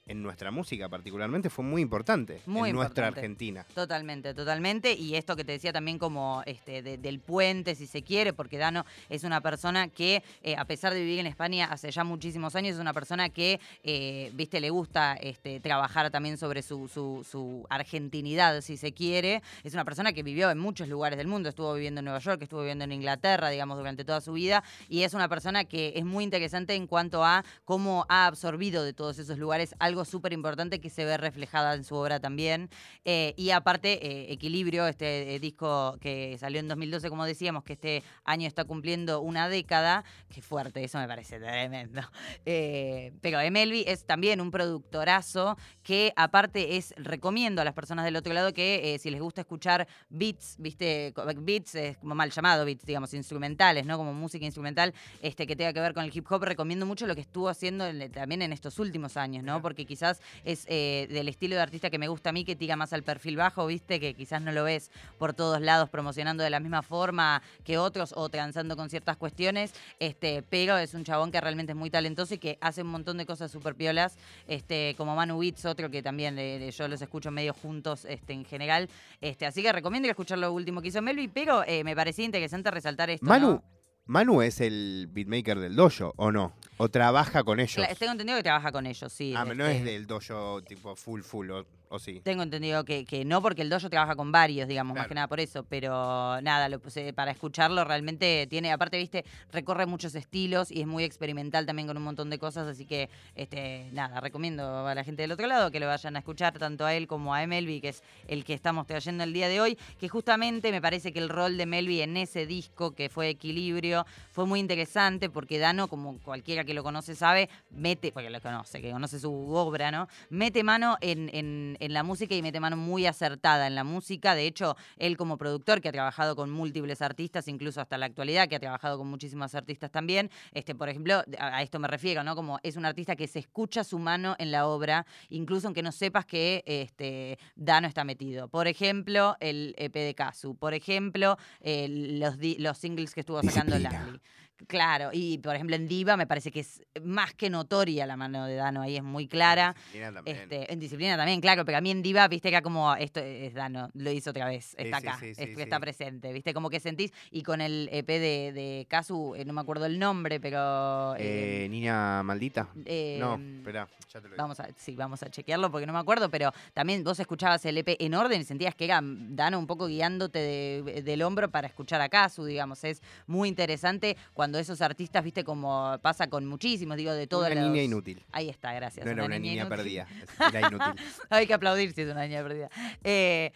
en 0.06 0.22
nuestra 0.22 0.50
música 0.50 0.88
particularmente 0.88 1.48
fue 1.50 1.64
muy 1.64 1.80
importante. 1.82 2.40
Muy 2.46 2.70
en 2.70 2.76
nuestra. 2.76 3.06
Argentina. 3.06 3.64
Totalmente, 3.74 4.34
totalmente. 4.34 4.92
Y 4.92 5.14
esto 5.16 5.34
que 5.36 5.44
te 5.44 5.52
decía 5.52 5.72
también 5.72 5.98
como 5.98 6.42
este 6.46 6.82
de- 6.82 6.98
del 6.98 7.20
puente, 7.20 7.74
si 7.74 7.86
se 7.86 8.02
quiere, 8.02 8.32
porque 8.32 8.58
Dano 8.58 8.84
es 9.08 9.24
una 9.24 9.40
persona 9.40 9.88
que, 9.88 10.22
eh, 10.42 10.56
a 10.56 10.64
pesar 10.64 10.92
de 10.92 11.00
vivir 11.00 11.18
en 11.20 11.26
España 11.26 11.66
hace 11.70 11.90
ya 11.90 12.04
muchísimos 12.04 12.54
años, 12.56 12.74
es 12.74 12.80
una 12.80 12.92
persona 12.92 13.28
que, 13.30 13.60
eh, 13.82 14.30
viste, 14.34 14.60
le 14.60 14.70
gusta 14.70 15.14
este, 15.14 15.60
trabajar 15.60 16.10
también 16.10 16.36
sobre 16.38 16.62
su, 16.62 16.88
su, 16.88 17.26
su 17.30 17.66
argentinidad, 17.70 18.60
si 18.60 18.76
se 18.76 18.92
quiere. 18.92 19.42
Es 19.62 19.72
una 19.74 19.84
persona 19.84 20.12
que 20.12 20.22
vivió 20.22 20.50
en 20.50 20.58
muchos 20.58 20.88
lugares 20.88 21.16
del 21.16 21.26
mundo, 21.28 21.48
estuvo 21.48 21.72
viviendo 21.74 22.00
en 22.00 22.04
Nueva 22.06 22.18
York, 22.20 22.42
estuvo 22.42 22.60
viviendo 22.60 22.84
en 22.84 22.92
Inglaterra, 22.92 23.48
digamos, 23.48 23.78
durante 23.78 24.04
toda 24.04 24.20
su 24.20 24.32
vida. 24.32 24.62
Y 24.88 25.02
es 25.02 25.14
una 25.14 25.28
persona 25.28 25.64
que 25.64 25.92
es 25.96 26.04
muy 26.04 26.24
interesante 26.24 26.74
en 26.74 26.86
cuanto 26.86 27.24
a 27.24 27.44
cómo 27.64 28.04
ha 28.08 28.26
absorbido 28.26 28.82
de 28.84 28.92
todos 28.92 29.18
esos 29.18 29.38
lugares 29.38 29.74
algo 29.78 29.93
súper 30.04 30.32
importante 30.32 30.80
que 30.80 30.88
se 30.88 31.04
ve 31.04 31.18
reflejada 31.18 31.74
en 31.74 31.84
su 31.84 31.94
obra 31.94 32.18
también. 32.20 32.70
Eh, 33.04 33.34
y 33.36 33.50
aparte, 33.50 34.04
eh, 34.04 34.32
Equilibrio, 34.32 34.86
este 34.88 35.34
eh, 35.34 35.38
disco 35.38 35.98
que 36.00 36.36
salió 36.38 36.58
en 36.58 36.68
2012, 36.68 37.10
como 37.10 37.26
decíamos, 37.26 37.64
que 37.64 37.74
este 37.74 38.02
año 38.24 38.48
está 38.48 38.64
cumpliendo 38.64 39.20
una 39.20 39.48
década. 39.48 40.04
Qué 40.28 40.40
fuerte, 40.40 40.82
eso 40.82 40.98
me 40.98 41.06
parece 41.06 41.38
tremendo. 41.38 42.00
Pero 42.44 43.40
Emelvi 43.40 43.84
es 43.86 44.04
también 44.06 44.40
un 44.40 44.50
productorazo 44.50 45.56
que 45.82 46.12
aparte 46.16 46.76
es, 46.76 46.94
recomiendo 46.96 47.62
a 47.62 47.64
las 47.64 47.74
personas 47.74 48.04
del 48.04 48.16
otro 48.16 48.32
lado 48.32 48.52
que 48.52 48.98
si 49.00 49.10
les 49.10 49.20
gusta 49.20 49.42
escuchar 49.42 49.86
beats, 50.08 50.56
viste, 50.58 51.12
beats 51.36 51.74
es 51.74 51.98
como 51.98 52.14
mal 52.14 52.30
llamado 52.30 52.64
beats, 52.64 52.84
digamos, 52.86 53.12
instrumentales, 53.14 53.84
¿no? 53.86 53.96
Como 53.96 54.14
música 54.14 54.44
instrumental, 54.44 54.94
este, 55.22 55.46
que 55.46 55.56
tenga 55.56 55.72
que 55.72 55.80
ver 55.80 55.94
con 55.94 56.04
el 56.04 56.10
hip 56.16 56.26
hop, 56.30 56.42
recomiendo 56.44 56.86
mucho 56.86 57.06
lo 57.06 57.14
que 57.14 57.20
estuvo 57.20 57.48
haciendo 57.48 57.86
en- 57.86 58.10
también 58.12 58.42
en 58.42 58.52
estos 58.52 58.78
últimos 58.78 59.16
años, 59.16 59.42
¿no? 59.44 59.54
Mira. 59.54 59.62
Porque 59.84 59.94
quizás 59.94 60.22
es 60.44 60.64
eh, 60.68 61.06
del 61.10 61.28
estilo 61.28 61.56
de 61.56 61.60
artista 61.60 61.90
que 61.90 61.98
me 61.98 62.08
gusta 62.08 62.30
a 62.30 62.32
mí, 62.32 62.44
que 62.44 62.56
tira 62.56 62.74
más 62.74 62.94
al 62.94 63.02
perfil 63.02 63.36
bajo, 63.36 63.66
viste, 63.66 64.00
que 64.00 64.14
quizás 64.14 64.40
no 64.40 64.50
lo 64.50 64.64
ves 64.64 64.90
por 65.18 65.34
todos 65.34 65.60
lados 65.60 65.90
promocionando 65.90 66.42
de 66.42 66.48
la 66.48 66.58
misma 66.58 66.82
forma 66.82 67.42
que 67.64 67.76
otros 67.76 68.14
o 68.16 68.30
transando 68.30 68.76
con 68.76 68.88
ciertas 68.88 69.18
cuestiones, 69.18 69.74
este, 70.00 70.42
pero 70.48 70.78
es 70.78 70.94
un 70.94 71.04
chabón 71.04 71.30
que 71.30 71.40
realmente 71.40 71.72
es 71.72 71.76
muy 71.76 71.90
talentoso 71.90 72.32
y 72.32 72.38
que 72.38 72.56
hace 72.62 72.80
un 72.80 72.88
montón 72.88 73.18
de 73.18 73.26
cosas 73.26 73.50
súper 73.50 73.74
piolas, 73.74 74.16
este, 74.48 74.94
como 74.96 75.14
Manu 75.14 75.38
Beats, 75.38 75.66
otro 75.66 75.90
que 75.90 76.02
también 76.02 76.38
eh, 76.38 76.70
yo 76.70 76.88
los 76.88 77.02
escucho 77.02 77.30
medio 77.30 77.52
juntos 77.52 78.06
este, 78.06 78.32
en 78.32 78.46
general, 78.46 78.88
este, 79.20 79.44
así 79.44 79.62
que 79.62 79.70
recomiendo 79.70 80.08
escuchar 80.08 80.38
lo 80.38 80.50
último 80.50 80.80
que 80.80 80.88
hizo 80.88 81.02
Melvi, 81.02 81.28
pero 81.28 81.62
eh, 81.66 81.84
me 81.84 81.94
parecía 81.94 82.24
interesante 82.24 82.70
resaltar 82.70 83.10
esto, 83.10 83.26
Manu, 83.26 83.50
¿no? 83.50 83.73
Manu 84.06 84.42
es 84.42 84.60
el 84.60 85.08
beatmaker 85.10 85.58
del 85.58 85.76
dojo, 85.76 86.12
¿o 86.16 86.30
no? 86.30 86.52
¿O 86.76 86.90
trabaja 86.90 87.42
con 87.42 87.58
ellos? 87.58 87.86
Tengo 87.98 88.12
entendido 88.12 88.36
que 88.36 88.42
trabaja 88.42 88.70
con 88.70 88.86
ellos, 88.86 89.10
sí. 89.10 89.32
ah, 89.34 89.44
no 89.46 89.64
este, 89.64 89.78
es 89.78 89.84
del 89.84 90.06
dojo 90.06 90.62
tipo 90.62 90.94
full 90.94 91.22
full, 91.22 91.50
¿o, 91.50 91.64
o 91.94 91.98
sí? 91.98 92.20
Tengo 92.22 92.42
entendido 92.42 92.84
que, 92.84 93.04
que 93.04 93.24
no, 93.24 93.40
porque 93.42 93.62
el 93.62 93.70
dojo 93.70 93.88
trabaja 93.90 94.14
con 94.16 94.32
varios, 94.32 94.68
digamos, 94.68 94.94
más 94.96 95.08
que 95.08 95.14
nada 95.14 95.28
por 95.28 95.40
eso. 95.40 95.64
Pero 95.64 96.40
nada, 96.42 96.68
lo 96.68 96.78
puse 96.78 97.12
para 97.12 97.30
escucharlo 97.30 97.84
realmente 97.84 98.46
tiene, 98.48 98.72
aparte, 98.72 98.98
viste, 98.98 99.24
recorre 99.52 99.86
muchos 99.86 100.14
estilos 100.14 100.70
y 100.70 100.80
es 100.80 100.86
muy 100.86 101.04
experimental 101.04 101.66
también 101.66 101.88
con 101.88 101.96
un 101.96 102.02
montón 102.02 102.30
de 102.30 102.38
cosas. 102.38 102.66
Así 102.66 102.84
que, 102.86 103.08
este, 103.34 103.88
nada, 103.92 104.20
recomiendo 104.20 104.86
a 104.86 104.94
la 104.94 105.04
gente 105.04 105.22
del 105.22 105.32
otro 105.32 105.46
lado 105.46 105.70
que 105.70 105.80
lo 105.80 105.86
vayan 105.86 106.16
a 106.16 106.18
escuchar, 106.20 106.58
tanto 106.58 106.84
a 106.84 106.94
él 106.94 107.06
como 107.06 107.34
a 107.34 107.46
Melvi, 107.46 107.80
que 107.80 107.88
es 107.90 108.02
el 108.28 108.44
que 108.44 108.54
estamos 108.54 108.86
trayendo 108.86 109.24
el 109.24 109.32
día 109.32 109.48
de 109.48 109.60
hoy. 109.60 109.78
Que 109.98 110.08
justamente 110.08 110.70
me 110.72 110.80
parece 110.80 111.12
que 111.12 111.18
el 111.18 111.28
rol 111.28 111.56
de 111.56 111.66
Melvi 111.66 112.00
en 112.02 112.16
ese 112.16 112.46
disco, 112.46 112.94
que 112.94 113.08
fue 113.08 113.28
Equilibrio, 113.28 114.06
fue 114.32 114.46
muy 114.46 114.60
interesante 114.60 115.30
porque 115.30 115.58
Dano, 115.58 115.88
como 115.88 116.18
cualquiera 116.20 116.64
que 116.64 116.74
lo 116.74 116.82
conoce 116.82 117.14
sabe, 117.14 117.48
mete, 117.70 118.12
porque 118.12 118.30
lo 118.30 118.40
conoce, 118.40 118.80
que 118.80 118.90
conoce 118.90 119.18
su 119.20 119.32
obra, 119.54 119.90
¿no? 119.90 120.08
Mete 120.30 120.62
mano 120.64 120.96
en, 121.00 121.30
en- 121.32 121.76
en 121.84 121.92
la 121.92 122.02
música 122.02 122.34
y 122.34 122.42
mete 122.42 122.60
mano 122.60 122.76
muy 122.76 123.06
acertada 123.06 123.66
en 123.66 123.74
la 123.74 123.84
música. 123.84 124.34
De 124.34 124.46
hecho, 124.46 124.76
él 124.96 125.16
como 125.16 125.36
productor, 125.36 125.80
que 125.80 125.88
ha 125.88 125.92
trabajado 125.92 126.36
con 126.36 126.50
múltiples 126.50 127.02
artistas, 127.02 127.48
incluso 127.48 127.80
hasta 127.80 127.98
la 127.98 128.06
actualidad, 128.06 128.48
que 128.48 128.56
ha 128.56 128.60
trabajado 128.60 128.98
con 128.98 129.08
muchísimos 129.08 129.54
artistas 129.54 129.90
también, 129.90 130.30
este, 130.52 130.74
por 130.74 130.88
ejemplo, 130.88 131.22
a, 131.38 131.56
a 131.56 131.62
esto 131.62 131.78
me 131.78 131.88
refiero, 131.88 132.24
¿no? 132.24 132.34
Como 132.34 132.58
es 132.62 132.76
un 132.76 132.84
artista 132.84 133.16
que 133.16 133.28
se 133.28 133.38
escucha 133.38 133.84
su 133.84 133.98
mano 133.98 134.34
en 134.38 134.50
la 134.50 134.66
obra, 134.66 135.06
incluso 135.28 135.66
aunque 135.66 135.82
no 135.82 135.92
sepas 135.92 136.26
que 136.26 136.62
este, 136.66 137.38
Dano 137.54 137.86
está 137.86 138.04
metido. 138.04 138.48
Por 138.48 138.66
ejemplo, 138.66 139.36
el 139.40 139.74
EP 139.76 139.94
de 139.94 140.14
Kazu. 140.14 140.56
Por 140.56 140.74
ejemplo, 140.74 141.36
eh, 141.60 141.88
los, 141.88 142.36
los 142.58 142.78
singles 142.78 143.14
que 143.14 143.20
estuvo 143.20 143.42
sacando. 143.42 143.78
Lali. 143.78 144.20
Claro, 144.68 145.10
y 145.12 145.38
por 145.38 145.54
ejemplo 145.56 145.74
en 145.74 145.88
Diva 145.88 146.16
me 146.16 146.26
parece 146.28 146.52
que 146.52 146.60
es 146.60 146.80
más 147.02 147.34
que 147.34 147.50
notoria 147.50 148.06
la 148.06 148.16
mano 148.16 148.46
de 148.46 148.54
Dano, 148.54 148.82
ahí 148.82 148.96
es 148.96 149.02
muy 149.02 149.26
clara. 149.26 149.74
Disciplina 149.74 150.12
también. 150.12 150.36
Este, 150.38 150.72
en 150.72 150.78
disciplina 150.80 151.16
también, 151.16 151.40
claro, 151.40 151.64
pero 151.64 151.78
a 151.78 151.80
mí 151.80 151.90
en 151.90 152.02
Diva, 152.02 152.26
viste 152.28 152.50
que 152.52 152.62
como, 152.62 152.94
esto 152.94 153.18
es 153.20 153.52
Dano, 153.52 153.90
lo 153.94 154.10
hizo 154.12 154.30
otra 154.30 154.46
vez, 154.46 154.74
está 154.78 155.00
sí, 155.00 155.06
acá, 155.08 155.18
sí, 155.18 155.26
es- 155.30 155.36
sí, 155.36 155.54
está 155.60 155.80
presente, 155.80 156.32
viste, 156.32 156.54
como 156.54 156.70
que 156.70 156.78
sentís, 156.78 157.12
y 157.32 157.42
con 157.42 157.60
el 157.60 157.88
EP 157.92 158.06
de, 158.06 158.52
de 158.52 158.86
Kazu, 158.88 159.34
eh, 159.34 159.44
no 159.44 159.52
me 159.52 159.60
acuerdo 159.60 159.86
el 159.86 159.98
nombre, 159.98 160.38
pero... 160.38 161.16
Eh, 161.18 161.66
Niña 161.68 162.22
maldita. 162.22 162.68
eh, 162.86 163.16
no, 163.20 163.34
espera, 163.58 163.88
ya 164.12 164.20
te 164.20 164.28
lo 164.28 164.34
digo. 164.34 164.36
Vamos 164.42 164.60
a, 164.60 164.68
sí, 164.76 164.94
vamos 164.94 165.22
a 165.24 165.30
chequearlo 165.30 165.70
porque 165.72 165.86
no 165.86 165.92
me 165.92 165.98
acuerdo, 165.98 166.30
pero 166.30 166.52
también 166.72 167.02
vos 167.02 167.18
escuchabas 167.18 167.64
el 167.66 167.76
EP 167.78 167.96
en 167.98 168.14
orden 168.14 168.40
y 168.40 168.44
sentías 168.44 168.76
que 168.76 168.84
era 168.84 169.00
Dano 169.02 169.58
un 169.58 169.66
poco 169.66 169.88
guiándote 169.88 170.38
de- 170.38 171.02
del 171.02 171.22
hombro 171.22 171.50
para 171.50 171.66
escuchar 171.66 172.00
a 172.00 172.08
Kazu, 172.08 172.44
digamos. 172.44 172.84
Es 172.84 173.02
muy 173.26 173.48
interesante 173.48 174.16
cuando 174.32 174.43
esos 174.52 174.80
artistas, 174.80 175.22
viste, 175.24 175.44
como 175.44 175.98
pasa 176.02 176.28
con 176.28 176.46
muchísimos, 176.46 176.96
digo, 176.96 177.12
de 177.12 177.26
todos 177.26 177.46
Una 177.46 177.54
los... 177.62 177.70
niña 177.70 177.82
inútil. 177.82 178.24
Ahí 178.32 178.48
está, 178.48 178.72
gracias. 178.72 179.04
No 179.04 179.12
era 179.12 179.24
una 179.24 179.38
niña 179.38 179.62
inútil. 179.62 179.76
perdida, 179.76 180.06
era 180.52 180.68
inútil. 180.68 181.04
Hay 181.30 181.46
que 181.46 181.54
aplaudir 181.54 181.92
si 181.92 182.02
es 182.02 182.10
una 182.10 182.26
niña 182.26 182.42
perdida. 182.42 182.70
Eh, 183.02 183.52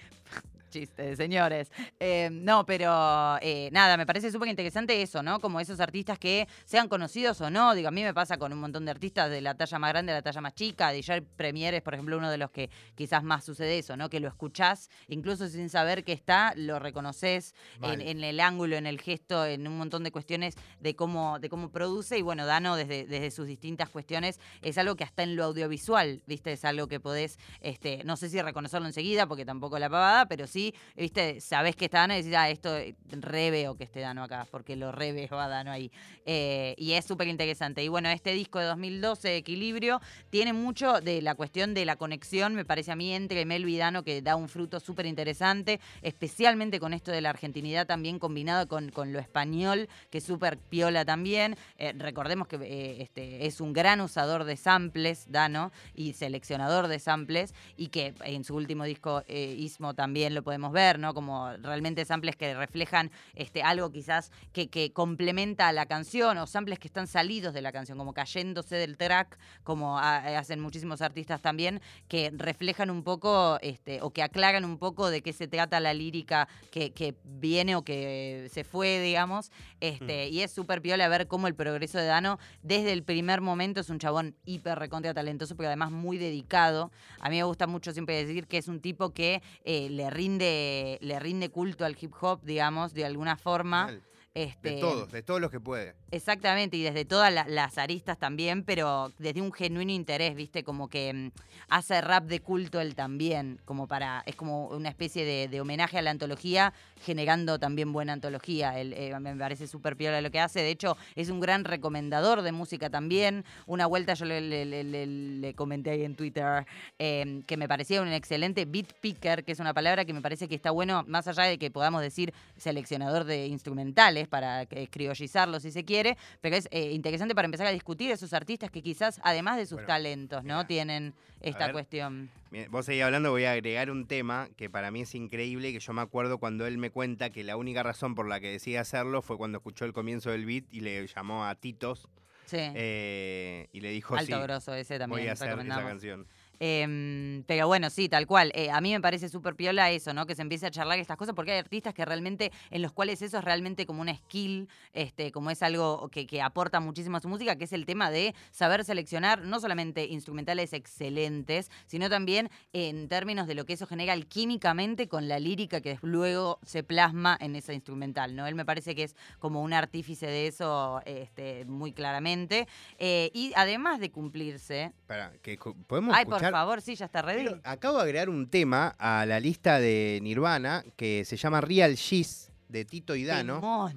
Chiste, 0.69 1.17
señores. 1.17 1.71
Eh, 1.99 2.29
no, 2.31 2.67
pero 2.67 3.39
eh, 3.41 3.71
nada, 3.73 3.97
me 3.97 4.05
parece 4.05 4.31
súper 4.31 4.49
interesante 4.49 5.01
eso, 5.01 5.23
¿no? 5.23 5.41
Como 5.41 5.61
esos 5.61 5.81
artistas 5.81 6.19
que 6.19 6.47
sean 6.65 6.89
conocidos 6.89 7.41
o 7.41 7.51
no. 7.51 7.75
Digo, 7.75 7.89
a 7.89 7.91
mí 7.91 8.03
me 8.03 8.13
pasa 8.13 8.37
con 8.37 8.53
un 8.53 8.61
montón 8.61 8.85
de 8.85 8.91
artistas 8.91 9.31
de 9.31 9.41
la 9.41 9.55
talla 9.55 9.79
más 9.79 9.91
grande 9.91 10.13
a 10.13 10.17
la 10.17 10.23
talla 10.23 10.41
más 10.41 10.55
chica. 10.55 10.91
DJ 10.93 11.23
Premier 11.23 11.75
es, 11.75 11.83
por 11.83 11.95
ejemplo, 11.95 12.19
uno 12.19 12.31
de 12.31 12.37
los 12.37 12.51
que 12.51 12.71
quizás 12.95 13.23
más 13.23 13.45
sucede 13.45 13.79
eso, 13.79 13.97
¿no? 13.97 14.11
Que 14.11 14.21
lo 14.21 14.29
escuchás, 14.29 14.91
incluso 15.09 15.49
sin 15.49 15.71
saber 15.71 16.05
que 16.05 16.13
está, 16.13 16.53
lo 16.55 16.79
reconoces 16.79 17.55
en, 17.83 18.01
en, 18.03 18.23
el 18.23 18.39
ángulo, 18.41 18.77
en 18.77 18.87
el 18.87 19.01
gesto, 19.01 19.47
en 19.47 19.67
un 19.67 19.79
montón 19.79 20.05
de 20.05 20.13
cuestiones 20.13 20.55
de 20.81 20.95
cómo, 20.95 21.39
de 21.39 21.49
cómo 21.49 21.71
produce. 21.71 22.19
Y 22.19 22.23
bueno, 22.23 22.45
Dano, 22.45 22.77
desde, 22.77 23.07
desde 23.07 23.31
sus 23.31 23.47
distintas 23.47 23.89
cuestiones, 23.89 24.39
es 24.61 24.77
algo 24.77 24.97
que 24.97 25.05
hasta 25.05 25.23
en 25.23 25.35
lo 25.35 25.45
audiovisual, 25.45 26.23
¿viste? 26.27 26.53
Es 26.53 26.65
algo 26.65 26.89
que 26.89 27.01
podés, 27.01 27.39
este, 27.61 28.05
no 28.05 28.17
sé 28.17 28.29
si 28.29 28.41
reconocerlo 28.43 28.87
enseguida, 28.87 29.27
porque 29.27 29.47
tampoco 29.47 29.79
la 29.79 29.89
pavada, 29.89 30.27
pero 30.27 30.47
sí 30.47 30.58
viste, 30.97 31.41
sabés 31.41 31.77
que 31.77 31.87
está 31.87 31.99
Dano 31.99 32.15
y 32.15 32.19
decís, 32.19 32.35
ah, 32.37 32.49
esto 32.51 32.77
re 33.11 33.51
veo 33.51 33.77
que 33.77 33.85
esté 33.85 34.01
Dano 34.01 34.23
acá, 34.23 34.47
porque 34.51 34.77
lo 34.77 34.93
re 34.93 35.13
veo 35.13 35.39
a 35.39 35.49
Dano 35.49 35.71
ahí. 35.71 35.91
Eh, 36.25 36.75
y 36.77 36.93
es 36.93 37.05
súper 37.05 37.29
interesante. 37.29 37.83
Y 37.83 37.89
bueno, 37.89 38.09
este 38.11 38.33
disco 38.33 38.59
de 38.59 38.67
2012, 38.67 39.37
Equilibrio, 39.37 40.01
tiene 40.31 40.53
mucho 40.53 41.01
de 41.01 41.23
la 41.23 41.35
cuestión 41.35 41.75
de 41.75 41.85
la 41.85 41.97
conexión, 41.97 42.55
me 42.55 42.65
parece 42.65 42.93
a 42.93 42.97
mí, 42.97 43.15
entre 43.15 43.45
Melvi 43.45 43.77
y 43.77 43.79
Dano, 43.79 44.03
que 44.03 44.23
da 44.23 44.37
un 44.37 44.49
fruto 44.49 44.81
súper 44.81 45.07
interesante, 45.07 45.81
especialmente 46.03 46.81
con 46.81 46.93
esto 46.93 47.11
de 47.11 47.21
la 47.21 47.31
argentinidad 47.31 47.87
también 47.87 48.19
combinado 48.19 48.69
con, 48.69 48.91
con 48.91 49.13
lo 49.13 49.19
español, 49.19 49.89
que 50.11 50.19
es 50.19 50.25
súper 50.25 50.59
piola 50.59 51.05
también. 51.05 51.57
Eh, 51.79 51.95
recordemos 51.97 52.49
que 52.49 52.57
eh, 52.57 53.03
este, 53.03 53.47
es 53.47 53.61
un 53.61 53.73
gran 53.73 54.01
usador 54.01 54.45
de 54.45 54.57
samples, 54.57 55.27
Dano, 55.31 55.73
y 55.95 56.13
seleccionador 56.13 56.89
de 56.89 56.99
samples, 56.99 57.55
y 57.77 57.89
que 57.89 58.15
en 58.25 58.45
su 58.45 58.55
último 58.55 58.85
disco, 58.85 59.25
Ismo, 59.29 59.95
también 59.95 60.35
lo 60.35 60.43
podemos 60.49 60.73
ver, 60.73 60.99
¿no? 60.99 61.13
Como 61.13 61.53
realmente 61.59 62.07
samples 62.07 62.35
que 62.35 62.55
reflejan 62.55 63.11
este, 63.35 63.63
algo 63.63 63.93
quizás 63.93 64.33
que, 64.55 64.69
que 64.69 64.95
complementa 64.95 65.69
a 65.69 65.75
la 65.75 65.85
canción 65.85 66.39
o 66.39 66.47
samples 66.47 66.79
que 66.79 66.89
están 66.89 67.07
salidos 67.07 67.53
de 67.53 67.61
la 67.61 67.71
canción, 67.71 67.99
como 67.99 68.15
cayéndose 68.15 68.77
del 68.77 68.97
track, 68.97 69.39
como 69.63 69.99
hacen 69.99 70.61
muchísimos 70.61 71.03
artistas 71.03 71.43
también, 71.43 71.83
que 72.09 72.33
reflejan 72.35 72.89
un 72.89 73.03
poco 73.03 73.59
este, 73.61 74.01
o 74.01 74.11
que 74.11 74.23
aclaran 74.23 74.65
un 74.65 74.79
poco 74.79 75.11
de 75.11 75.21
qué 75.21 75.35
se 75.35 75.49
trata 75.49 75.81
la 75.81 75.93
lírica 75.93 76.49
que, 76.71 76.95
que 76.95 77.15
viene 77.25 77.77
o 77.77 77.85
que 77.85 78.49
se 78.51 78.65
fue, 78.65 79.01
digamos. 79.01 79.51
Este, 79.81 80.29
mm. 80.31 80.33
Y 80.33 80.41
es 80.41 80.51
súper 80.51 80.81
piola 80.81 81.09
ver 81.09 81.29
cómo 81.29 81.47
el 81.47 81.55
progreso 81.55 81.99
de 81.99 82.07
Dano 82.07 82.39
desde 82.63 82.95
el 82.95 83.03
primer 83.03 83.43
momento 83.43 83.83
es 83.83 83.91
un 83.91 83.99
chabón 83.99 84.35
hiper 84.47 84.79
recontra 84.79 85.13
talentoso, 85.13 85.57
pero 85.57 85.69
además 85.69 85.91
muy 85.91 86.17
dedicado. 86.17 86.91
A 87.21 87.29
mí 87.29 87.37
me 87.37 87.43
gusta 87.43 87.67
mucho 87.67 87.93
siempre 87.93 88.25
decir 88.25 88.47
que 88.47 88.57
es 88.57 88.69
un 88.69 88.81
tipo 88.81 89.11
que 89.11 89.43
eh, 89.65 89.91
le 89.91 90.09
rinde 90.09 90.38
le 90.39 91.19
rinde 91.21 91.51
culto 91.51 91.85
al 91.85 91.97
hip 92.01 92.13
hop, 92.21 92.43
digamos, 92.43 92.95
de 92.95 93.05
alguna 93.05 93.37
forma. 93.37 94.01
Este, 94.35 94.75
de 94.75 94.81
todos, 94.81 95.11
de 95.11 95.23
todos 95.25 95.41
los 95.41 95.51
que 95.51 95.59
puede. 95.59 95.97
Exactamente, 96.13 96.77
y 96.77 96.83
desde 96.83 97.05
todas 97.05 97.33
las 97.49 97.77
aristas 97.77 98.19
también, 98.19 98.63
pero 98.63 99.13
desde 99.19 99.43
un 99.43 99.53
genuino 99.53 99.91
interés, 99.91 100.37
¿viste? 100.37 100.63
Como 100.63 100.89
que 100.89 101.13
mm, 101.13 101.31
hace 101.71 102.01
rap 102.01 102.27
de 102.27 102.39
culto 102.39 102.81
él 102.81 102.95
también, 102.95 103.61
como 103.65 103.89
para, 103.89 104.23
es 104.27 104.37
como 104.37 104.69
una 104.69 104.91
especie 104.91 105.49
de, 105.49 105.61
homenaje 105.61 105.99
a 105.99 106.03
la 106.03 106.11
antología, 106.11 106.73
generando 107.05 107.59
también 107.59 107.93
buena 107.93 108.13
antología. 108.13 108.73
Eh, 108.81 109.15
me 109.21 109.37
parece 109.37 109.67
súper 109.67 109.97
piola 109.97 110.21
lo 110.21 110.31
que 110.31 110.41
hace, 110.41 110.61
de 110.61 110.71
hecho 110.71 110.97
es 111.17 111.31
un 111.31 111.41
gran 111.41 111.65
recomendador 111.65 112.43
de 112.43 112.53
música 112.53 112.91
también. 112.91 113.45
Una 113.67 113.87
vuelta 113.87 114.15
yo 114.15 114.25
le, 114.25 115.55
comenté 115.57 115.91
ahí 115.91 116.05
en 116.05 116.15
Twitter 116.15 116.67
em, 116.99 117.43
que 117.43 117.57
me 117.57 117.69
parecía 117.69 118.03
un 118.03 118.09
excelente 118.09 118.65
beat 118.65 118.93
picker, 119.01 119.45
que 119.45 119.53
es 119.53 119.61
una 119.61 119.75
palabra 119.75 120.05
que 120.05 120.13
me 120.13 120.21
parece 120.21 120.49
que 120.49 120.55
está 120.55 120.71
bueno, 120.71 121.05
más 121.07 121.27
allá 121.29 121.45
de 121.45 121.59
que 121.59 121.71
podamos 121.71 122.03
decir 122.03 122.33
seleccionador 122.57 123.25
de 123.25 123.47
instrumentales, 123.47 124.29
para 124.29 124.67
criollizarlo 124.67 125.61
si 125.61 125.71
se 125.71 125.85
quiere, 125.85 126.17
pero 126.41 126.57
es 126.57 126.69
eh, 126.71 126.93
interesante 126.93 127.35
para 127.35 127.47
empezar 127.47 127.67
a 127.67 127.71
discutir 127.71 128.11
esos 128.11 128.33
artistas 128.33 128.71
que 128.71 128.83
quizás, 128.83 129.21
además 129.23 129.57
de 129.57 129.67
sus 129.67 129.85
talentos, 129.87 130.45
¿no? 130.45 130.67
Tienen 130.67 131.15
esta 131.41 131.73
cuestión. 131.73 132.31
Vos 132.71 132.87
seguís 132.87 133.03
hablando, 133.03 133.31
voy 133.31 133.45
a 133.45 133.53
agregar 133.53 133.91
un 133.91 134.07
tema 134.07 134.49
que 134.57 134.71
para 134.71 134.91
mí 134.91 135.03
es 135.03 135.15
increíble, 135.15 135.73
que 135.73 135.81
yo 135.81 135.93
me 135.93 136.03
acuerdo 136.03 136.39
cuando 136.39 136.67
él 136.67 136.79
me 136.79 136.91
cuenta 136.91 137.31
que 137.31 137.45
la 137.45 137.57
única 137.57 137.83
razón 137.83 138.15
por 138.15 138.29
la 138.29 138.41
que 138.41 138.51
decide 138.51 138.79
hacerlo 138.79 139.23
fue 139.23 139.37
cuando 139.37 139.59
escuchó 139.59 139.85
el 139.85 139.93
comienzo 139.93 140.31
del 140.31 140.47
beat 140.47 140.65
y 140.71 140.81
le 140.81 141.07
llamó 141.07 141.45
a 141.45 141.55
Titos. 141.55 142.09
Sí. 142.47 142.57
Eh, 142.61 143.69
y 143.73 143.81
le 143.81 143.91
dijo, 143.91 144.17
Alto 144.17 144.37
sí, 144.37 144.43
grosso 144.43 144.75
ese 144.75 144.99
también. 144.99 145.21
Voy 145.21 145.29
a 145.29 145.33
hacer 145.33 145.59
esa 145.59 145.83
canción. 145.83 146.27
Em, 146.61 147.45
pero 147.47 147.67
bueno, 147.67 147.91
sí, 147.91 148.09
tal 148.09 148.27
cual. 148.27 148.53
Eh, 148.55 148.71
a 148.71 148.81
mí 148.81 148.93
me 148.93 149.01
parece 149.01 149.29
súper 149.29 149.55
piola 149.55 149.91
eso, 149.91 150.13
¿no? 150.13 150.27
Que 150.27 150.35
se 150.35 150.43
empiece 150.43 150.67
a 150.67 150.71
charlar 150.71 150.99
estas 150.99 151.17
cosas, 151.17 151.35
porque 151.35 151.53
hay 151.53 151.59
artistas 151.59 151.95
que 151.95 152.05
realmente, 152.05 152.53
en 152.71 152.83
los 152.83 152.93
cuales 152.93 153.23
eso 153.23 153.39
es 153.39 153.45
realmente 153.45 153.87
como 153.87 154.01
una 154.01 154.15
skill, 154.15 154.69
este, 154.93 155.33
como 155.33 155.51
es 155.51 155.63
algo 155.63 156.09
que, 156.09 156.27
que 156.27 156.43
aporta 156.43 156.81
muchísimo 156.81 157.17
a 157.17 157.21
su 157.21 157.29
música, 157.29 157.57
que 157.57 157.65
es 157.65 157.73
el 157.73 157.87
tema 157.87 158.11
de 158.11 158.35
saber 158.51 158.85
seleccionar 158.85 159.43
no 159.45 159.61
solamente 159.61 160.07
instrumentales 160.07 160.73
excelentes, 160.73 161.71
sino 161.87 162.11
también 162.11 162.51
en 162.73 163.09
términos 163.09 163.47
de 163.47 163.55
lo 163.55 163.65
que 163.65 163.75
eso 163.75 163.87
genera 163.87 164.19
químicamente 164.29 165.09
con 165.09 165.29
la 165.29 165.39
lírica 165.39 165.81
que 165.81 165.99
luego 166.03 166.59
se 166.63 166.83
plasma 166.83 167.37
en 167.41 167.57
esa 167.57 167.73
instrumental, 167.73 168.35
¿no? 168.35 168.47
Él 168.47 168.55
me 168.55 168.65
parece 168.65 168.95
que 168.95 169.05
es 169.05 169.17
como 169.39 169.63
un 169.63 169.73
artífice 169.73 170.27
de 170.27 170.47
eso 170.47 171.01
este, 171.05 171.65
muy 171.67 171.93
claramente. 171.93 172.67
Eh, 172.99 173.31
y 173.35 173.53
además 173.57 174.01
de 174.01 174.11
cumplirse. 174.11 174.93
Para, 175.07 175.33
que 175.43 175.59
podemos 175.87 176.17
escuchar 176.19 176.48
por 176.51 176.61
favor, 176.61 176.83
sí, 176.83 176.95
ya 176.95 177.07
está 177.07 177.23
ready. 177.23 177.49
acabo 177.65 177.99
de 177.99 178.03
agregar 178.03 178.29
un 178.29 178.49
tema 178.49 178.95
a 178.99 179.25
la 179.27 179.41
lista 179.41 179.79
de 179.79 180.19
Nirvana 180.23 180.85
que 180.97 181.25
se 181.25 181.37
llama 181.37 181.61
Real 181.61 181.93
G's 181.95 182.51
de 182.69 182.85
Tito 182.85 183.15
y 183.15 183.25
Dano. 183.25 183.91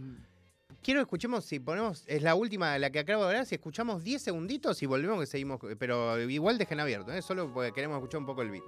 Quiero 0.81 0.99
que 0.99 1.03
escuchemos, 1.03 1.45
si 1.45 1.59
ponemos, 1.59 2.03
es 2.07 2.23
la 2.23 2.33
última, 2.33 2.77
la 2.79 2.89
que 2.89 2.99
acabo 2.99 3.21
de 3.21 3.27
agregar, 3.27 3.45
si 3.45 3.53
escuchamos 3.53 4.03
10 4.03 4.19
segunditos 4.19 4.81
y 4.81 4.87
volvemos 4.87 5.19
que 5.19 5.27
seguimos, 5.27 5.59
pero 5.77 6.19
igual 6.19 6.57
dejen 6.57 6.79
abierto, 6.79 7.13
¿eh? 7.13 7.21
solo 7.21 7.53
porque 7.53 7.71
queremos 7.71 7.97
escuchar 7.97 8.19
un 8.19 8.25
poco 8.25 8.41
el 8.41 8.49
beat. 8.49 8.63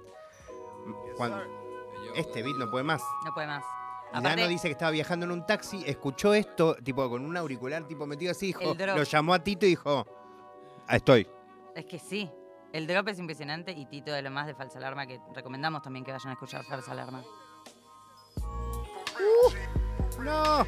este 2.14 2.42
beat 2.44 2.56
no 2.56 2.70
puede 2.70 2.84
más. 2.84 3.02
No 3.24 3.34
puede 3.34 3.48
más. 3.48 3.64
Dano 4.22 4.46
dice 4.46 4.68
que 4.68 4.72
estaba 4.72 4.92
viajando 4.92 5.26
en 5.26 5.32
un 5.32 5.44
taxi, 5.44 5.82
escuchó 5.86 6.34
esto, 6.34 6.76
tipo 6.76 7.08
con 7.10 7.24
un 7.24 7.36
auricular 7.36 7.84
tipo 7.88 8.06
metido 8.06 8.30
así, 8.30 8.46
dijo, 8.46 8.74
lo 8.74 9.02
llamó 9.02 9.34
a 9.34 9.42
Tito 9.42 9.66
y 9.66 9.70
dijo, 9.70 10.06
ah, 10.86 10.96
estoy. 10.96 11.26
Es 11.74 11.86
que 11.86 11.98
sí. 11.98 12.30
El 12.74 12.88
drop 12.88 13.06
es 13.06 13.20
impresionante 13.20 13.70
y 13.70 13.86
Tito 13.86 14.10
de 14.10 14.20
lo 14.20 14.32
más 14.32 14.48
de 14.48 14.54
Falsa 14.56 14.78
Alarma 14.78 15.06
que 15.06 15.20
recomendamos 15.32 15.80
también 15.80 16.04
que 16.04 16.10
vayan 16.10 16.30
a 16.30 16.32
escuchar 16.32 16.64
Falsa 16.64 16.90
Alarma. 16.90 17.22
Uh, 19.16 20.20
¡No! 20.20 20.66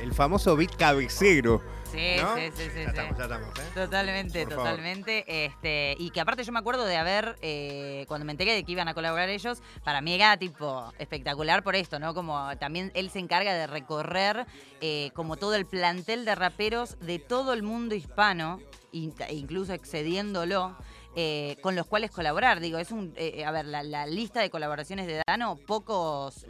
El 0.00 0.14
famoso 0.14 0.54
beat 0.54 0.76
cabecero. 0.76 1.60
Sí, 1.90 2.16
sí, 2.18 2.52
sí, 2.54 2.70
sí. 2.74 2.82
Ya 2.82 2.88
estamos, 2.88 3.16
ya 3.16 3.24
estamos, 3.24 3.58
¿eh? 3.58 3.62
Totalmente, 3.74 4.46
totalmente. 4.46 5.44
Este, 5.44 5.96
y 5.98 6.10
que 6.10 6.20
aparte 6.20 6.44
yo 6.44 6.52
me 6.52 6.58
acuerdo 6.58 6.84
de 6.84 6.96
haber, 6.96 7.36
eh, 7.42 8.04
cuando 8.08 8.24
me 8.24 8.32
enteré 8.32 8.54
de 8.54 8.64
que 8.64 8.72
iban 8.72 8.88
a 8.88 8.94
colaborar 8.94 9.28
ellos, 9.28 9.62
para 9.84 10.00
mí 10.00 10.14
era 10.14 10.36
tipo 10.36 10.92
espectacular 10.98 11.62
por 11.62 11.76
esto, 11.76 11.98
¿no? 11.98 12.14
Como 12.14 12.56
también 12.58 12.92
él 12.94 13.10
se 13.10 13.18
encarga 13.18 13.54
de 13.54 13.66
recorrer 13.66 14.46
eh, 14.80 15.10
como 15.14 15.36
todo 15.36 15.54
el 15.54 15.66
plantel 15.66 16.24
de 16.24 16.34
raperos 16.34 16.98
de 17.00 17.18
todo 17.18 17.52
el 17.52 17.62
mundo 17.62 17.94
hispano, 17.94 18.60
incluso 18.92 19.72
excediéndolo. 19.72 20.76
Eh, 21.20 21.56
con 21.62 21.74
los 21.74 21.84
cuales 21.84 22.12
colaborar. 22.12 22.60
Digo, 22.60 22.78
es 22.78 22.92
un. 22.92 23.12
Eh, 23.16 23.44
a 23.44 23.50
ver, 23.50 23.66
la, 23.66 24.06
lista 24.06 24.40
de 24.40 24.50
colaboraciones 24.50 25.08
de 25.08 25.20
Dano, 25.26 25.56
pocos, 25.56 26.46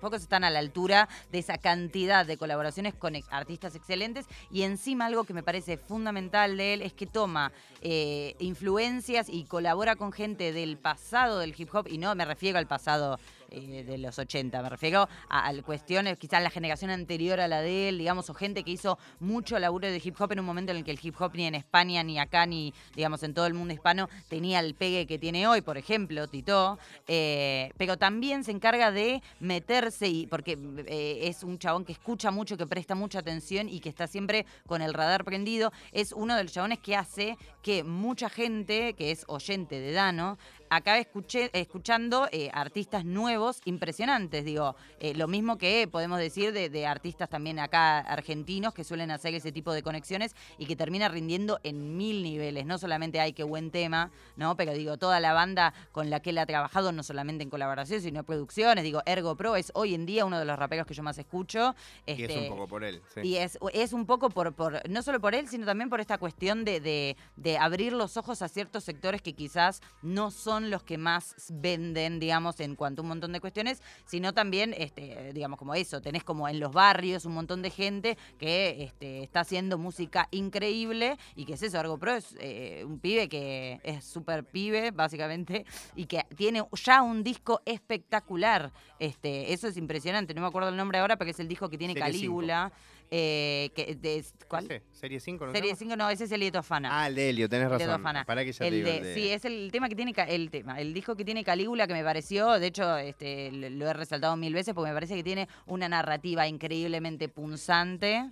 pocos, 0.00 0.22
están 0.22 0.44
a 0.44 0.50
la 0.50 0.60
altura 0.60 1.10
de 1.30 1.40
esa 1.40 1.58
cantidad 1.58 2.24
de 2.24 2.38
colaboraciones 2.38 2.94
con 2.94 3.12
artistas 3.28 3.74
excelentes. 3.74 4.24
Y 4.50 4.62
encima, 4.62 5.04
algo 5.04 5.24
que 5.24 5.34
me 5.34 5.42
parece 5.42 5.76
fundamental 5.76 6.56
de 6.56 6.72
él 6.72 6.80
es 6.80 6.94
que 6.94 7.06
toma 7.06 7.52
eh, 7.82 8.34
influencias 8.38 9.28
y 9.28 9.44
colabora 9.44 9.94
con 9.94 10.10
gente 10.10 10.54
del 10.54 10.78
pasado 10.78 11.40
del 11.40 11.54
hip 11.54 11.68
hop, 11.74 11.86
y 11.86 11.98
no 11.98 12.14
me 12.14 12.24
refiero 12.24 12.58
al 12.58 12.66
pasado 12.66 13.18
eh, 13.50 13.84
de 13.84 13.98
los 13.98 14.18
80. 14.18 14.62
Me 14.62 14.68
refiero 14.68 15.08
a, 15.28 15.52
cuestiones, 15.64 16.16
quizás 16.18 16.42
la 16.42 16.50
generación 16.50 16.90
anterior 16.90 17.40
a 17.40 17.48
la 17.48 17.60
de 17.60 17.88
él, 17.88 17.98
digamos, 17.98 18.30
o 18.30 18.34
gente 18.34 18.62
que 18.62 18.70
hizo 18.70 18.98
mucho 19.18 19.58
laburo 19.58 19.88
de 19.88 20.00
hip 20.02 20.20
hop 20.20 20.32
en 20.32 20.40
un 20.40 20.46
momento 20.46 20.72
en 20.72 20.78
el 20.78 20.84
que 20.84 20.90
el 20.90 20.98
hip 21.02 21.14
hop 21.20 21.32
ni 21.34 21.46
en 21.46 21.54
España, 21.54 22.02
ni 22.02 22.18
acá, 22.18 22.46
ni, 22.46 22.72
digamos, 22.94 23.22
en 23.22 23.34
todo 23.34 23.46
el 23.46 23.54
mundo 23.54 23.74
hispano 23.74 24.08
tenía 24.28 24.60
el 24.60 24.74
pegue 24.74 25.06
que 25.06 25.18
tiene 25.18 25.46
hoy, 25.46 25.60
por 25.60 25.76
ejemplo, 25.76 26.26
Tito. 26.28 26.78
Eh, 27.06 27.72
pero 27.76 27.96
también 27.96 28.44
se 28.44 28.52
encarga 28.52 28.90
de 28.90 29.22
meterse, 29.40 30.08
y 30.08 30.26
porque 30.26 30.58
eh, 30.86 31.20
es 31.22 31.42
un 31.42 31.58
chabón 31.58 31.84
que 31.84 31.92
escucha 31.92 32.30
mucho, 32.30 32.56
que 32.56 32.66
presta 32.66 32.94
mucha 32.94 33.18
atención 33.18 33.68
y 33.68 33.80
que 33.80 33.88
está 33.88 34.06
siempre 34.06 34.46
con 34.66 34.82
el 34.82 34.94
radar 34.94 35.24
prendido. 35.24 35.72
Es 35.92 36.12
uno 36.12 36.36
de 36.36 36.44
los 36.44 36.52
chabones 36.52 36.78
que 36.78 36.96
hace 36.96 37.36
que 37.62 37.84
mucha 37.84 38.28
gente, 38.28 38.94
que 38.94 39.10
es 39.10 39.24
oyente 39.28 39.80
de 39.80 39.92
Dano, 39.92 40.38
acabé 40.70 41.00
escuché, 41.00 41.50
escuchando 41.52 42.28
eh, 42.30 42.48
artistas 42.54 43.04
nuevos 43.04 43.60
impresionantes, 43.64 44.44
digo, 44.44 44.76
eh, 45.00 45.14
lo 45.14 45.26
mismo 45.26 45.58
que 45.58 45.88
podemos 45.90 46.18
decir 46.18 46.52
de, 46.52 46.86
artistas 46.86 47.28
también 47.28 47.58
acá 47.58 47.98
argentinos 47.98 48.72
que 48.72 48.84
suelen 48.84 49.10
hacer 49.10 49.34
ese 49.34 49.52
tipo 49.52 49.72
de 49.72 49.82
conexiones 49.82 50.34
y 50.58 50.66
que 50.66 50.76
termina 50.76 51.08
rindiendo 51.08 51.60
en 51.64 51.96
mil 51.96 52.22
niveles, 52.22 52.64
no 52.64 52.78
solamente 52.78 53.20
hay 53.20 53.32
que 53.32 53.42
buen 53.42 53.70
tema, 53.70 54.10
¿no? 54.36 54.56
Pero 54.56 54.72
digo, 54.72 54.96
toda 54.96 55.20
la 55.20 55.32
banda 55.32 55.74
con 55.92 56.08
la 56.08 56.20
que 56.20 56.30
él 56.30 56.38
ha 56.38 56.46
trabajado, 56.46 56.92
no 56.92 57.02
solamente 57.02 57.42
en 57.42 57.50
colaboraciones, 57.50 58.04
sino 58.04 58.20
en 58.20 58.24
producciones, 58.24 58.84
digo, 58.84 59.02
Ergo 59.06 59.36
Pro 59.36 59.56
es 59.56 59.72
hoy 59.74 59.94
en 59.94 60.06
día 60.06 60.24
uno 60.24 60.38
de 60.38 60.44
los 60.44 60.58
raperos 60.58 60.86
que 60.86 60.94
yo 60.94 61.02
más 61.02 61.18
escucho. 61.18 61.74
y 62.06 62.12
es 62.12 62.18
un 62.18 62.36
este, 62.36 62.48
poco 62.48 62.68
por 62.68 62.84
él, 62.84 63.02
Y 63.22 63.36
es, 63.36 63.58
es 63.72 63.92
un 63.92 64.06
poco 64.06 64.30
por, 64.30 64.54
por, 64.54 64.88
no 64.88 65.02
solo 65.02 65.20
por 65.20 65.34
él, 65.34 65.48
sino 65.48 65.66
también 65.66 65.90
por 65.90 66.00
esta 66.00 66.18
cuestión 66.18 66.64
de, 66.64 66.80
de, 66.80 67.16
de 67.36 67.58
abrir 67.58 67.92
los 67.92 68.16
ojos 68.16 68.42
a 68.42 68.48
ciertos 68.48 68.84
sectores 68.84 69.20
que 69.20 69.34
quizás 69.34 69.82
no 70.02 70.30
son 70.60 70.70
los 70.70 70.82
que 70.82 70.98
más 70.98 71.34
venden, 71.48 72.20
digamos, 72.20 72.60
en 72.60 72.74
cuanto 72.74 73.00
a 73.00 73.02
un 73.02 73.08
montón 73.08 73.32
de 73.32 73.40
cuestiones, 73.40 73.82
sino 74.04 74.34
también, 74.34 74.74
este, 74.76 75.32
digamos, 75.32 75.58
como 75.58 75.74
eso, 75.74 76.02
tenés 76.02 76.22
como 76.22 76.48
en 76.48 76.60
los 76.60 76.72
barrios 76.72 77.24
un 77.24 77.32
montón 77.32 77.62
de 77.62 77.70
gente 77.70 78.18
que 78.38 78.82
este, 78.82 79.22
está 79.22 79.40
haciendo 79.40 79.78
música 79.78 80.28
increíble 80.30 81.16
y 81.34 81.46
que 81.46 81.54
es 81.54 81.62
eso, 81.62 81.78
Argo 81.78 81.98
Pro 81.98 82.14
es 82.14 82.36
eh, 82.40 82.84
un 82.84 82.98
pibe 82.98 83.28
que 83.28 83.80
es 83.82 84.04
súper 84.04 84.44
pibe, 84.44 84.90
básicamente, 84.90 85.64
y 85.96 86.06
que 86.06 86.26
tiene 86.36 86.62
ya 86.84 87.02
un 87.02 87.22
disco 87.22 87.62
espectacular. 87.64 88.70
Este, 88.98 89.52
eso 89.52 89.66
es 89.68 89.76
impresionante, 89.76 90.34
no 90.34 90.42
me 90.42 90.48
acuerdo 90.48 90.68
el 90.68 90.76
nombre 90.76 90.98
ahora, 90.98 91.16
pero 91.16 91.30
es 91.30 91.40
el 91.40 91.48
disco 91.48 91.70
que 91.70 91.78
tiene 91.78 91.94
Calígula. 91.94 92.72
Eh, 93.12 93.70
que, 93.74 93.96
de, 93.96 94.24
¿Cuál? 94.46 94.82
Serie 94.92 95.18
5, 95.18 95.46
¿no? 95.46 95.52
Serie 95.52 95.74
5, 95.74 95.96
no, 95.96 96.08
ese 96.10 96.24
es 96.24 96.32
Elieto 96.32 96.62
Fana. 96.62 96.90
Ah, 96.92 97.08
el 97.08 97.16
de 97.16 97.30
Helio, 97.30 97.48
tenés 97.48 97.68
razón. 97.68 98.02
Para 98.24 98.44
que 98.44 98.52
ya 98.52 98.66
el 98.66 98.84
de, 98.84 99.14
Sí, 99.14 99.30
es 99.30 99.44
el 99.44 99.70
tema 99.72 99.88
que 99.88 99.96
tiene, 99.96 100.14
el 100.28 100.50
tema, 100.50 100.80
el 100.80 100.94
disco 100.94 101.16
que 101.16 101.24
tiene 101.24 101.42
Calígula 101.42 101.88
que 101.88 101.92
me 101.92 102.04
pareció, 102.04 102.60
de 102.60 102.68
hecho, 102.68 102.96
este, 102.98 103.50
lo 103.50 103.88
he 103.88 103.92
resaltado 103.92 104.36
mil 104.36 104.54
veces 104.54 104.74
porque 104.74 104.90
me 104.90 104.94
parece 104.94 105.16
que 105.16 105.24
tiene 105.24 105.48
una 105.66 105.88
narrativa 105.88 106.46
increíblemente 106.46 107.28
punzante 107.28 108.30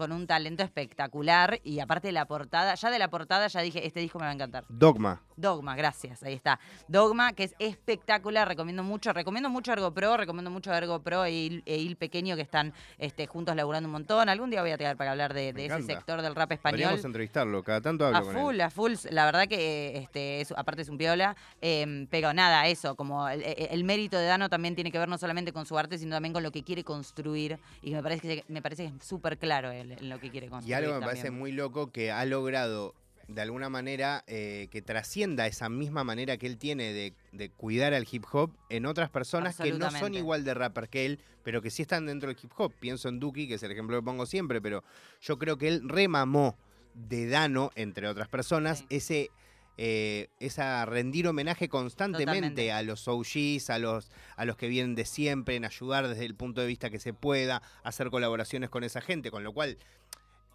con 0.00 0.12
un 0.12 0.26
talento 0.26 0.62
espectacular 0.62 1.60
y 1.62 1.78
aparte 1.80 2.08
de 2.08 2.12
la 2.12 2.24
portada, 2.24 2.74
ya 2.74 2.90
de 2.90 2.98
la 2.98 3.10
portada 3.10 3.48
ya 3.48 3.60
dije, 3.60 3.86
este 3.86 4.00
disco 4.00 4.18
me 4.18 4.24
va 4.24 4.30
a 4.30 4.34
encantar. 4.34 4.64
Dogma. 4.70 5.20
Dogma, 5.36 5.76
gracias, 5.76 6.22
ahí 6.22 6.32
está. 6.32 6.58
Dogma, 6.88 7.34
que 7.34 7.44
es 7.44 7.54
espectacular, 7.58 8.48
recomiendo 8.48 8.82
mucho, 8.82 9.12
recomiendo 9.12 9.50
mucho 9.50 9.72
Ergo 9.72 9.92
Pro, 9.92 10.16
recomiendo 10.16 10.50
mucho 10.50 10.72
Ergo 10.72 11.00
Pro 11.00 11.26
e 11.26 11.32
Il, 11.32 11.62
e 11.66 11.96
Pequeño 11.96 12.34
que 12.34 12.40
están 12.40 12.72
este, 12.96 13.26
juntos 13.26 13.54
laburando 13.54 13.88
un 13.88 13.92
montón. 13.92 14.30
Algún 14.30 14.48
día 14.48 14.62
voy 14.62 14.70
a 14.70 14.78
traer 14.78 14.96
para 14.96 15.10
hablar 15.10 15.34
de, 15.34 15.50
ese 15.50 15.82
sector 15.82 16.22
del 16.22 16.34
rap 16.34 16.52
español. 16.52 16.80
Podríamos 16.80 17.04
entrevistarlo, 17.04 17.62
cada 17.62 17.82
tanto 17.82 18.06
hablo 18.06 18.18
a 18.18 18.22
full, 18.22 18.60
A 18.60 18.70
full, 18.70 18.92
la 19.10 19.26
verdad 19.26 19.48
que 19.48 19.98
este, 19.98 20.46
aparte 20.56 20.80
es 20.80 20.88
un 20.88 20.96
piola, 20.96 21.36
em, 21.60 22.06
pero 22.06 22.32
nada, 22.32 22.66
eso, 22.68 22.96
como 22.96 23.28
el, 23.28 23.84
mérito 23.84 24.16
de 24.16 24.24
Dano 24.24 24.48
también 24.48 24.74
tiene 24.74 24.90
que 24.90 24.98
ver 24.98 25.10
no 25.10 25.18
solamente 25.18 25.52
con 25.52 25.66
su 25.66 25.76
arte, 25.76 25.98
sino 25.98 26.16
también 26.16 26.32
con 26.32 26.42
lo 26.42 26.52
que 26.52 26.62
quiere 26.62 26.84
construir 26.84 27.58
y 27.82 27.92
me 27.92 28.02
parece 28.02 28.36
que, 28.36 28.44
me 28.48 28.62
parece 28.62 28.88
que 28.88 28.96
es 28.96 29.04
súper 29.04 29.36
claro 29.36 29.70
él 29.70 29.89
en 29.98 30.08
lo 30.08 30.20
que 30.20 30.30
quiere 30.30 30.48
construir. 30.48 30.70
Y 30.70 30.74
algo 30.74 30.98
me 30.98 31.06
parece 31.06 31.30
muy 31.30 31.52
loco 31.52 31.90
que 31.90 32.10
ha 32.10 32.24
logrado 32.24 32.94
de 33.34 33.42
alguna 33.42 33.68
manera 33.68 34.24
eh, 34.26 34.68
que 34.70 34.82
trascienda 34.82 35.46
esa 35.46 35.68
misma 35.68 36.02
manera 36.04 36.36
que 36.36 36.46
él 36.46 36.58
tiene 36.58 36.92
de, 36.92 37.50
cuidar 37.50 37.94
al 37.94 38.06
hip 38.10 38.24
hop 38.32 38.52
en 38.68 38.86
otras 38.86 39.08
personas 39.10 39.56
que 39.56 39.72
no 39.72 39.90
son 39.90 40.14
igual 40.14 40.44
de 40.44 40.54
rapper 40.54 40.88
que 40.88 41.06
él, 41.06 41.20
pero 41.42 41.62
que 41.62 41.70
sí 41.70 41.82
están 41.82 42.06
dentro 42.06 42.28
del 42.28 42.36
hip 42.42 42.50
hop. 42.56 42.72
Pienso 42.80 43.08
en 43.08 43.20
Duki, 43.20 43.46
que 43.46 43.54
es 43.54 43.62
el 43.62 43.70
ejemplo 43.70 43.96
que 43.98 44.04
pongo 44.04 44.26
siempre, 44.26 44.60
pero 44.60 44.82
yo 45.20 45.38
creo 45.38 45.58
que 45.58 45.68
él 45.68 45.88
remamó 45.88 46.56
de 46.94 47.28
Dano, 47.28 47.70
entre 47.76 48.08
otras 48.08 48.28
personas, 48.28 48.84
ese 48.90 49.30
eh, 49.76 50.28
esa 50.40 50.84
rendir 50.84 51.26
homenaje 51.26 51.68
constantemente 51.68 52.72
a 52.72 52.82
los 52.82 53.08
OGs, 53.08 53.70
a 53.70 53.78
los, 53.78 54.10
a 54.36 54.44
los 54.44 54.56
que 54.56 54.68
vienen 54.68 54.94
de 54.94 55.04
siempre, 55.04 55.56
en 55.56 55.64
ayudar 55.64 56.08
desde 56.08 56.26
el 56.26 56.34
punto 56.34 56.60
de 56.60 56.66
vista 56.66 56.90
que 56.90 56.98
se 56.98 57.12
pueda, 57.12 57.62
hacer 57.82 58.10
colaboraciones 58.10 58.70
con 58.70 58.84
esa 58.84 59.00
gente, 59.00 59.30
con 59.30 59.44
lo 59.44 59.52
cual 59.52 59.78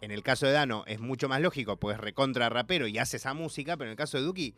en 0.00 0.10
el 0.10 0.22
caso 0.22 0.46
de 0.46 0.52
Dano 0.52 0.84
es 0.86 1.00
mucho 1.00 1.28
más 1.28 1.40
lógico, 1.40 1.76
pues 1.78 1.98
recontra 1.98 2.48
rapero 2.48 2.86
y 2.86 2.98
hace 2.98 3.16
esa 3.16 3.34
música, 3.34 3.76
pero 3.76 3.88
en 3.88 3.92
el 3.92 3.96
caso 3.96 4.18
de 4.18 4.24
Duki, 4.24 4.54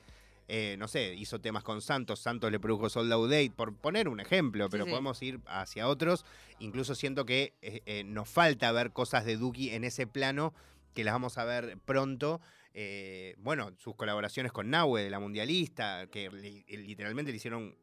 eh, 0.49 0.77
no 0.79 0.89
sé, 0.89 1.15
hizo 1.15 1.41
temas 1.41 1.63
con 1.63 1.83
Santos, 1.83 2.21
Santos 2.21 2.51
le 2.51 2.59
produjo 2.59 2.89
Sold 2.89 3.13
Out 3.13 3.31
Date, 3.31 3.53
por 3.55 3.75
poner 3.75 4.09
un 4.09 4.19
ejemplo, 4.19 4.69
pero 4.71 4.87
podemos 4.87 5.23
ir 5.23 5.41
hacia 5.47 5.87
otros. 5.89 6.25
Incluso 6.59 6.95
siento 6.95 7.27
que 7.27 7.53
eh, 7.61 8.03
nos 8.05 8.29
falta 8.29 8.73
ver 8.73 8.93
cosas 8.93 9.27
de 9.27 9.37
Duki 9.37 9.71
en 9.71 9.85
ese 9.85 10.07
plano, 10.07 10.55
que 10.95 11.05
las 11.05 11.15
vamos 11.15 11.39
a 11.39 11.45
ver 11.45 11.79
pronto. 11.85 12.41
Eh, 12.75 13.35
bueno, 13.39 13.73
sus 13.79 13.97
colaboraciones 13.97 14.53
con 14.53 14.71
Nahue 14.71 15.03
de 15.03 15.11
la 15.11 15.19
Mundialista, 15.19 16.07
que 16.09 16.31
literalmente 16.31 17.33
le 17.33 17.37
hicieron 17.37 17.77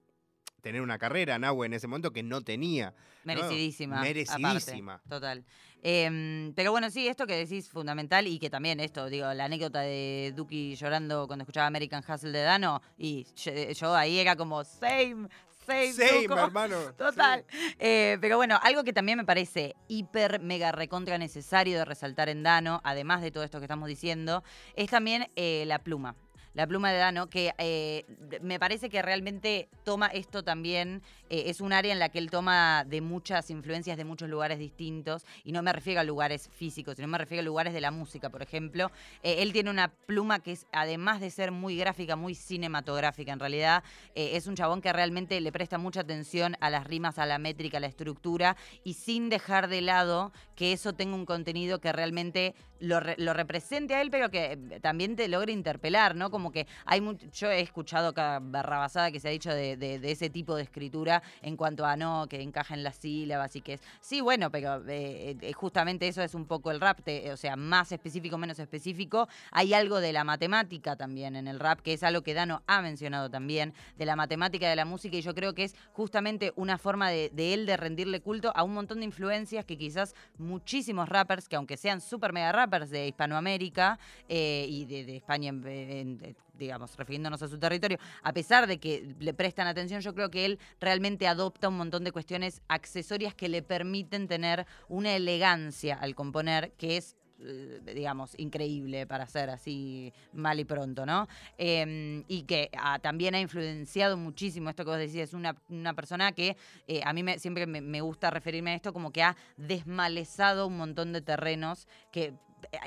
tener 0.61 0.81
una 0.81 0.97
carrera 0.97 1.37
Nahue 1.37 1.67
en 1.67 1.73
ese 1.73 1.87
momento 1.87 2.11
que 2.11 2.23
no 2.23 2.41
tenía. 2.41 2.93
Merecidísima. 3.23 4.01
Merecidísima. 4.01 5.01
total. 5.07 5.45
Em, 5.83 6.51
pero 6.55 6.71
bueno, 6.71 6.89
sí, 6.89 7.07
esto 7.07 7.27
que 7.27 7.35
decís 7.35 7.69
fundamental 7.69 8.25
y 8.25 8.39
que 8.39 8.49
también 8.49 8.79
esto, 8.79 9.07
digo, 9.07 9.31
la 9.33 9.45
anécdota 9.45 9.81
de 9.81 10.33
Duki 10.35 10.75
llorando 10.75 11.27
cuando 11.27 11.43
escuchaba 11.43 11.67
American 11.67 12.03
Hustle 12.07 12.31
de 12.31 12.41
Dano 12.41 12.81
y 12.97 13.27
yo 13.35 13.93
ahí 13.93 14.17
era 14.17 14.35
como, 14.35 14.63
same, 14.63 15.27
Same, 15.65 16.25
hermano. 16.25 16.77
Total. 16.97 17.45
Eh, 17.79 18.17
pero 18.21 18.37
bueno, 18.37 18.59
algo 18.61 18.83
que 18.83 18.93
también 18.93 19.17
me 19.17 19.25
parece 19.25 19.75
hiper, 19.87 20.39
mega, 20.39 20.71
recontra 20.71 21.17
necesario 21.17 21.77
de 21.79 21.85
resaltar 21.85 22.29
en 22.29 22.43
Dano, 22.43 22.81
además 22.83 23.21
de 23.21 23.31
todo 23.31 23.43
esto 23.43 23.59
que 23.59 23.65
estamos 23.65 23.87
diciendo, 23.87 24.43
es 24.75 24.89
también 24.89 25.27
eh, 25.35 25.63
la 25.67 25.79
pluma 25.79 26.15
la 26.55 26.65
pluma 26.65 26.91
de 26.91 26.97
Dano, 26.97 27.27
que 27.27 27.53
eh, 27.57 28.05
me 28.41 28.59
parece 28.59 28.89
que 28.89 29.01
realmente 29.01 29.67
toma 29.83 30.07
esto 30.07 30.41
también, 30.41 31.03
eh, 31.29 31.43
es 31.47 31.59
un 31.59 31.73
área 31.73 31.91
en 31.91 31.99
la 31.99 32.09
que 32.09 32.17
él 32.17 32.31
toma 32.31 32.85
de 32.87 33.01
muchas 33.01 33.49
influencias 33.49 33.97
de 33.97 34.05
muchos 34.05 34.29
lugares 34.29 34.57
distintos, 34.57 35.25
y 35.43 35.51
no 35.51 35.61
me 35.61 35.73
refiero 35.73 35.99
a 35.99 36.03
lugares 36.05 36.49
físicos, 36.53 36.95
sino 36.95 37.09
me 37.09 37.17
refiero 37.17 37.41
a 37.41 37.43
lugares 37.43 37.73
de 37.73 37.81
la 37.81 37.91
música, 37.91 38.29
por 38.29 38.41
ejemplo. 38.41 38.89
Eh, 39.21 39.37
él 39.39 39.51
tiene 39.51 39.69
una 39.69 39.89
pluma 39.89 40.39
que 40.39 40.53
es, 40.53 40.65
además 40.71 41.19
de 41.19 41.29
ser 41.29 41.51
muy 41.51 41.77
gráfica, 41.77 42.15
muy 42.15 42.35
cinematográfica 42.35 43.33
en 43.33 43.39
realidad, 43.39 43.83
es 44.15 44.47
un 44.47 44.55
chabón 44.55 44.81
que 44.81 44.93
realmente 44.93 45.39
le 45.41 45.51
presta 45.51 45.77
mucha 45.77 46.01
atención 46.01 46.55
a 46.61 46.69
las 46.69 46.85
rimas, 46.85 47.19
a 47.19 47.25
la 47.25 47.37
métrica, 47.37 47.77
a 47.77 47.81
la 47.81 47.87
estructura, 47.87 48.55
y 48.83 48.93
sin 48.93 49.29
dejar 49.29 49.67
de 49.67 49.81
lado 49.81 50.31
que 50.55 50.71
eso 50.71 50.93
tenga 50.93 51.15
un 51.15 51.25
contenido 51.25 51.79
que 51.79 51.91
realmente 51.91 52.55
lo, 52.79 52.99
represente 52.99 53.95
a 53.95 54.01
él, 54.01 54.09
pero 54.11 54.29
que 54.29 54.79
también 54.81 55.15
te 55.15 55.27
logre 55.27 55.51
interpelar, 55.51 56.15
¿no? 56.15 56.29
Como 56.29 56.44
que 56.51 56.67
hay 56.85 57.01
yo 57.33 57.49
he 57.49 57.59
escuchado 57.61 58.13
cada 58.13 58.39
barrabasada 58.39 59.11
que 59.11 59.19
se 59.19 59.27
ha 59.27 59.31
dicho 59.31 59.53
de, 59.53 59.99
ese 60.03 60.29
tipo 60.29 60.55
de 60.55 60.63
escritura 60.63 61.21
en 61.41 61.55
cuanto 61.55 61.85
a 61.85 61.95
no, 61.95 62.27
que 62.27 62.41
encaja 62.41 62.73
en 62.73 62.83
las 62.83 62.95
sílabas 62.97 63.55
y 63.55 63.61
que 63.61 63.73
es. 63.73 63.81
Sí, 64.01 64.21
bueno, 64.21 64.51
pero 64.51 64.81
eh, 64.87 65.37
eh, 65.39 65.53
justamente 65.53 66.07
eso 66.07 66.21
es 66.21 66.33
un 66.33 66.45
poco 66.45 66.71
el 66.71 66.81
rap, 66.81 66.99
o 67.31 67.37
sea, 67.37 67.55
más 67.55 67.91
específico, 67.91 68.37
menos 68.37 68.59
específico. 68.59 69.27
Hay 69.51 69.73
algo 69.73 69.99
de 69.99 70.13
la 70.13 70.23
matemática 70.23 70.95
también 70.95 71.35
en 71.35 71.47
el 71.47 71.59
rap, 71.59 71.81
que 71.81 71.93
es 71.93 72.03
algo 72.03 72.21
que 72.21 72.33
Dano 72.33 72.63
ha 72.67 72.81
mencionado 72.81 73.29
también, 73.29 73.73
de 73.97 74.05
la 74.05 74.15
matemática 74.15 74.69
de 74.69 74.75
la 74.75 74.85
música, 74.85 75.17
y 75.17 75.21
yo 75.21 75.33
creo 75.35 75.53
que 75.53 75.63
es 75.63 75.75
justamente 75.93 76.53
una 76.55 76.77
forma 76.77 77.09
de, 77.09 77.31
él 77.35 77.65
de 77.65 77.77
rendirle 77.77 78.21
culto 78.21 78.51
a 78.55 78.63
un 78.63 78.73
montón 78.73 78.99
de 78.99 79.05
influencias 79.05 79.65
que 79.65 79.77
quizás 79.77 80.15
muchísimos 80.37 81.09
rappers, 81.09 81.47
que 81.47 81.55
aunque 81.55 81.77
sean 81.77 82.01
súper 82.01 82.33
mega 82.33 82.51
rappers 82.51 82.89
de 82.89 83.07
Hispanoamérica 83.07 83.99
eh, 84.27 84.65
y 84.69 84.85
de, 84.85 85.15
España, 85.15 85.51
digamos, 86.53 86.95
refiriéndonos 86.95 87.41
a 87.41 87.47
su 87.47 87.57
territorio, 87.57 87.97
a 88.23 88.33
pesar 88.33 88.67
de 88.67 88.79
que 88.79 89.15
le 89.19 89.33
prestan 89.33 89.67
atención, 89.67 90.01
yo 90.01 90.13
creo 90.13 90.31
que 90.31 90.45
él 90.45 90.59
realmente 90.79 91.27
adopta 91.27 91.69
un 91.69 91.77
montón 91.77 92.03
de 92.03 92.11
cuestiones 92.11 92.61
accesorias 92.67 93.35
que 93.35 93.49
le 93.49 93.61
permiten 93.61 94.27
tener 94.27 94.65
una 94.87 95.15
elegancia 95.15 95.95
al 95.95 96.15
componer 96.15 96.71
que 96.77 96.97
es 96.97 97.15
eh, 97.41 97.81
digamos, 97.93 98.33
increíble 98.37 99.05
para 99.05 99.27
ser 99.27 99.49
así 99.49 100.13
mal 100.31 100.57
y 100.57 100.63
pronto, 100.63 101.05
¿no? 101.05 101.27
Em, 101.57 102.23
y 102.29 102.43
que 102.43 102.69
ah, 102.77 102.97
también 102.99 103.35
ha 103.35 103.41
influenciado 103.41 104.15
muchísimo 104.15 104.69
esto 104.69 104.85
que 104.85 104.91
vos 104.91 104.99
decís, 104.99 105.17
es 105.17 105.33
una, 105.33 105.53
persona 105.93 106.31
que 106.31 106.55
eh, 106.87 107.01
a 107.03 107.11
mí 107.11 107.23
siempre 107.37 107.67
me, 107.67 107.99
gusta 107.99 108.29
referirme 108.29 108.71
a 108.71 108.75
esto 108.75 108.93
como 108.93 109.11
que 109.11 109.21
ha 109.21 109.35
desmalezado 109.57 110.67
un 110.67 110.77
montón 110.77 111.11
de 111.11 111.21
terrenos 111.21 111.89
que 112.09 112.33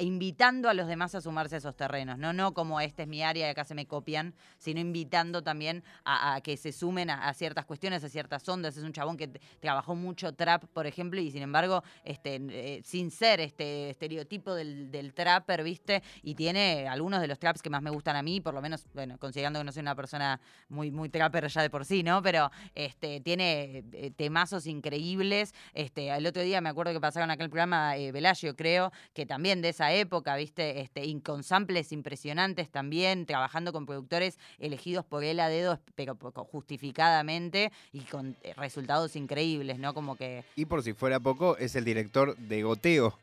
invitando 0.01 0.69
a 0.69 0.75
los 0.75 0.87
demás 0.87 1.15
a 1.15 1.21
sumarse 1.21 1.57
a 1.57 1.59
esos 1.59 1.77
terrenos, 1.77 2.19
no, 2.19 2.33
no 2.33 2.55
como 2.55 2.81
este 2.81 3.03
es 3.03 3.09
mi 3.09 3.23
área 3.23 3.47
y 3.47 3.51
acá 3.51 3.65
se 3.65 3.75
me 3.75 3.87
copian, 3.87 4.35
sino 4.59 4.81
invitando 4.81 5.43
también 5.43 5.85
a, 6.05 6.41
que 6.43 6.57
se 6.57 6.73
sumen 6.73 7.11
a, 7.11 7.33
ciertas 7.35 7.65
cuestiones, 7.65 8.05
a 8.05 8.09
ciertas 8.09 8.49
ondas. 8.49 8.77
Es 8.77 8.85
un 8.85 8.93
chabón 8.93 9.17
que 9.17 9.29
trabajó 9.61 9.95
mucho 9.95 10.33
trap, 10.35 10.65
por 10.67 10.87
ejemplo, 10.87 11.21
y 11.21 11.31
sin 11.31 11.43
embargo, 11.43 11.83
este, 12.05 12.41
eh, 12.51 12.81
sin 12.85 13.11
ser 13.11 13.41
este 13.41 13.91
estereotipo 13.91 14.55
del, 14.55 14.91
del, 14.91 15.15
trapper, 15.15 15.63
¿viste? 15.63 16.03
Y 16.23 16.35
tiene 16.35 16.89
algunos 16.89 17.21
de 17.21 17.27
los 17.27 17.39
traps 17.39 17.63
que 17.63 17.71
más 17.71 17.83
me 17.83 17.91
gustan 17.91 18.17
a 18.17 18.23
mí, 18.23 18.41
por 18.41 18.55
lo 18.55 18.63
menos, 18.63 18.87
bueno, 18.95 19.19
considerando 19.19 19.61
que 19.61 19.65
no 19.65 19.73
soy 19.73 19.81
una 19.81 19.95
persona 19.95 20.41
muy, 20.69 20.91
muy 20.91 21.09
trapper 21.09 21.49
ya 21.49 21.63
de 21.63 21.71
por 21.71 21.85
sí, 21.85 22.03
¿no? 22.03 22.23
Pero 22.23 22.51
este, 22.75 23.21
tiene 23.21 23.85
eh, 23.93 24.11
temazos 24.17 24.67
increíbles. 24.67 25.55
Este, 25.75 26.09
el 26.11 26.27
otro 26.27 26.43
día 26.43 26.61
me 26.61 26.69
acuerdo 26.69 26.93
que 26.93 27.01
pasaron 27.01 27.31
acá 27.31 27.45
el 27.45 27.51
programa 27.51 27.97
eh, 27.97 28.13
creo, 28.57 28.93
que 29.15 29.27
también 29.27 29.63
de 29.63 29.68
de 29.69 29.73
esa 29.73 29.93
época, 29.93 30.35
¿viste? 30.37 30.81
Este, 30.81 31.21
con 31.23 31.43
samples 31.43 31.93
impresionantes 31.93 32.71
también, 32.71 33.27
trabajando 33.27 33.71
con 33.73 33.85
productores 33.85 34.39
elegidos 34.59 35.05
por 35.05 35.25
él 35.25 35.41
a 35.41 35.49
dedo, 35.49 35.79
pero 35.95 36.17
justificadamente 36.51 37.71
y 37.93 38.01
con 38.01 38.35
eh, 38.43 38.55
resultados 38.57 39.15
increíbles, 39.15 39.79
¿no? 39.79 39.93
Como 39.93 40.17
que... 40.17 40.43
Y 40.57 40.65
por 40.65 40.83
si 40.83 40.95
fuera 40.95 41.21
poco, 41.21 41.59
es 41.59 41.77
el 41.77 41.85
director 41.85 42.35
de 42.37 42.63
Goteo. 42.63 43.19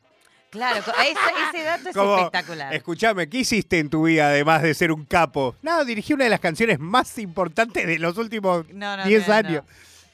Claro, 0.51 0.79
ese, 0.79 1.63
dato 1.63 1.89
es 1.89 1.95
espectacular. 1.95 2.73
Escúchame, 2.73 3.27
¿qué 3.27 3.39
hiciste 3.39 3.79
en 3.79 3.89
tu 3.89 4.03
vida 4.03 4.27
además 4.27 4.61
de 4.61 4.73
ser 4.73 4.91
un 4.91 5.03
capo? 5.03 5.55
Nada, 5.63 5.83
dirigí 5.83 6.13
una 6.13 6.25
de 6.25 6.29
las 6.29 6.39
canciones 6.39 6.79
más 6.79 7.17
importantes 7.17 7.85
de 7.85 7.99
los 7.99 8.17
últimos 8.17 8.65
10 8.67 9.29
años. 9.29 9.63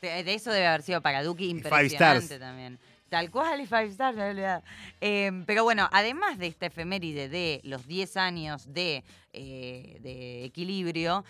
De 0.01 0.33
eso 0.33 0.49
debe 0.49 0.65
haber 0.65 0.81
sido 0.81 1.01
para 1.01 1.21
Duki 1.23 1.49
impresionante 1.49 2.39
también. 2.39 2.79
Tal 3.11 3.29
cual 3.29 3.59
y 3.59 3.65
Five 3.65 3.87
Stars, 3.87 4.15
realidad. 4.15 4.63
Em, 5.01 5.43
pero 5.43 5.65
bueno, 5.65 5.89
además 5.91 6.37
de 6.37 6.47
esta 6.47 6.67
efeméride 6.67 7.27
de 7.27 7.59
los 7.65 7.85
10 7.85 8.15
años 8.15 8.73
de, 8.73 9.03
eh, 9.33 9.97
de 9.99 10.45
equilibrio, 10.45 11.25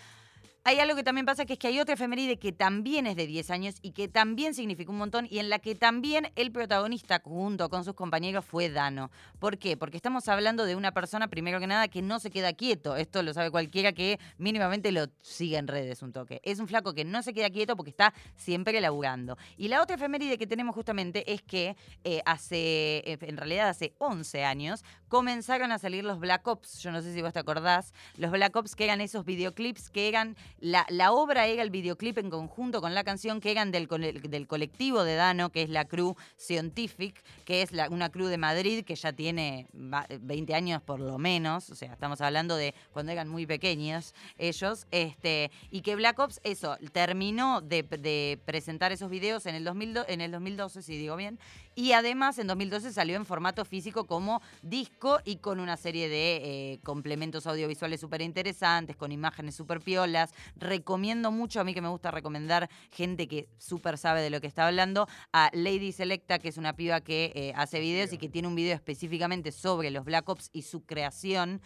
hay 0.64 0.78
algo 0.78 0.94
que 0.94 1.02
también 1.02 1.26
pasa, 1.26 1.44
que 1.44 1.54
es 1.54 1.58
que 1.58 1.66
hay 1.66 1.80
otra 1.80 1.94
efeméride 1.94 2.38
que 2.38 2.52
también 2.52 3.06
es 3.08 3.16
de 3.16 3.26
10 3.26 3.50
años 3.50 3.74
y 3.82 3.92
que 3.92 4.06
también 4.06 4.54
significó 4.54 4.92
un 4.92 4.98
montón 4.98 5.26
y 5.28 5.40
en 5.40 5.50
la 5.50 5.58
que 5.58 5.74
también 5.74 6.30
el 6.36 6.52
protagonista 6.52 7.20
junto 7.24 7.68
con 7.68 7.84
sus 7.84 7.94
compañeros 7.94 8.44
fue 8.44 8.70
Dano. 8.70 9.10
¿Por 9.40 9.58
qué? 9.58 9.76
Porque 9.76 9.96
estamos 9.96 10.28
hablando 10.28 10.64
de 10.64 10.76
una 10.76 10.92
persona, 10.92 11.28
primero 11.28 11.58
que 11.58 11.66
nada, 11.66 11.88
que 11.88 12.00
no 12.00 12.20
se 12.20 12.30
queda 12.30 12.52
quieto. 12.52 12.94
Esto 12.94 13.24
lo 13.24 13.34
sabe 13.34 13.50
cualquiera 13.50 13.92
que 13.92 14.20
mínimamente 14.38 14.92
lo 14.92 15.06
sigue 15.20 15.56
en 15.56 15.66
redes 15.66 16.00
un 16.02 16.12
toque. 16.12 16.40
Es 16.44 16.60
un 16.60 16.68
flaco 16.68 16.94
que 16.94 17.04
no 17.04 17.22
se 17.22 17.34
queda 17.34 17.50
quieto 17.50 17.76
porque 17.76 17.90
está 17.90 18.14
siempre 18.36 18.80
laburando. 18.80 19.36
Y 19.56 19.66
la 19.66 19.82
otra 19.82 19.96
efeméride 19.96 20.38
que 20.38 20.46
tenemos 20.46 20.76
justamente 20.76 21.32
es 21.32 21.42
que 21.42 21.76
eh, 22.04 22.22
hace, 22.24 22.98
eh, 22.98 23.18
en 23.20 23.36
realidad 23.36 23.68
hace 23.68 23.94
11 23.98 24.44
años, 24.44 24.84
comenzaron 25.08 25.72
a 25.72 25.78
salir 25.78 26.04
los 26.04 26.20
Black 26.20 26.46
Ops. 26.46 26.78
Yo 26.78 26.92
no 26.92 27.02
sé 27.02 27.12
si 27.12 27.20
vos 27.20 27.32
te 27.32 27.40
acordás. 27.40 27.92
Los 28.16 28.30
Black 28.30 28.54
Ops 28.54 28.76
que 28.76 28.84
eran 28.84 29.00
esos 29.00 29.24
videoclips 29.24 29.90
que 29.90 30.08
eran 30.08 30.36
la, 30.62 31.12
obra 31.12 31.46
era 31.46 31.62
el 31.62 31.70
videoclip 31.70 32.18
en 32.18 32.30
conjunto 32.30 32.80
con 32.80 32.94
la 32.94 33.02
canción 33.02 33.40
que 33.40 33.50
eran 33.50 33.72
del, 33.72 33.88
del 33.88 34.46
colectivo 34.46 35.02
de 35.02 35.16
Dano, 35.16 35.50
que 35.50 35.62
es 35.62 35.68
la 35.68 35.86
Crew 35.86 36.14
Scientific, 36.36 37.20
que 37.44 37.62
es 37.62 37.70
una 37.90 38.10
crew 38.10 38.28
de 38.28 38.38
Madrid 38.38 38.84
que 38.84 38.94
ya 38.94 39.12
tiene 39.12 39.66
20 39.72 40.54
años 40.54 40.80
por 40.80 41.00
lo 41.00 41.18
menos, 41.18 41.68
o 41.70 41.74
sea, 41.74 41.92
estamos 41.92 42.20
hablando 42.20 42.54
de 42.56 42.74
cuando 42.92 43.10
eran 43.10 43.28
muy 43.28 43.44
pequeños 43.44 44.14
ellos, 44.38 44.86
este, 44.92 45.50
y 45.70 45.80
que 45.80 45.96
Black 45.96 46.18
Ops, 46.20 46.40
eso, 46.44 46.76
terminó 46.92 47.60
de, 47.60 48.38
presentar 48.44 48.92
esos 48.92 49.10
videos 49.10 49.46
en 49.46 49.56
el, 49.56 49.64
2000, 49.64 49.98
en 50.06 50.20
el 50.20 50.30
2012, 50.30 50.82
si 50.82 50.96
digo 50.96 51.16
bien, 51.16 51.40
y 51.74 51.92
además 51.92 52.38
en 52.38 52.46
2012 52.46 52.92
salió 52.92 53.16
en 53.16 53.26
formato 53.26 53.64
físico 53.64 54.06
como 54.06 54.42
disco 54.62 55.20
y 55.24 55.36
con 55.36 55.60
una 55.60 55.76
serie 55.76 56.08
de 56.08 56.36
eh, 56.36 56.80
complementos 56.82 57.46
audiovisuales 57.46 58.00
súper 58.00 58.22
interesantes, 58.22 58.96
con 58.96 59.12
imágenes 59.12 59.54
súper 59.54 59.80
piolas. 59.80 60.30
Recomiendo 60.56 61.30
mucho, 61.30 61.60
a 61.60 61.64
mí 61.64 61.74
que 61.74 61.82
me 61.82 61.88
gusta 61.88 62.10
recomendar 62.10 62.68
gente 62.90 63.28
que 63.28 63.48
súper 63.58 63.98
sabe 63.98 64.20
de 64.22 64.30
lo 64.30 64.40
que 64.40 64.46
está 64.46 64.66
hablando, 64.66 65.08
a 65.32 65.50
Lady 65.52 65.92
Selecta, 65.92 66.38
que 66.38 66.48
es 66.48 66.56
una 66.56 66.74
piba 66.74 67.00
que 67.00 67.32
eh, 67.34 67.52
hace 67.56 67.80
videos 67.80 68.12
y 68.12 68.18
que 68.18 68.28
tiene 68.28 68.48
un 68.48 68.54
video 68.54 68.74
específicamente 68.74 69.52
sobre 69.52 69.90
los 69.90 70.04
Black 70.04 70.28
Ops 70.28 70.50
y 70.52 70.62
su 70.62 70.84
creación 70.84 71.60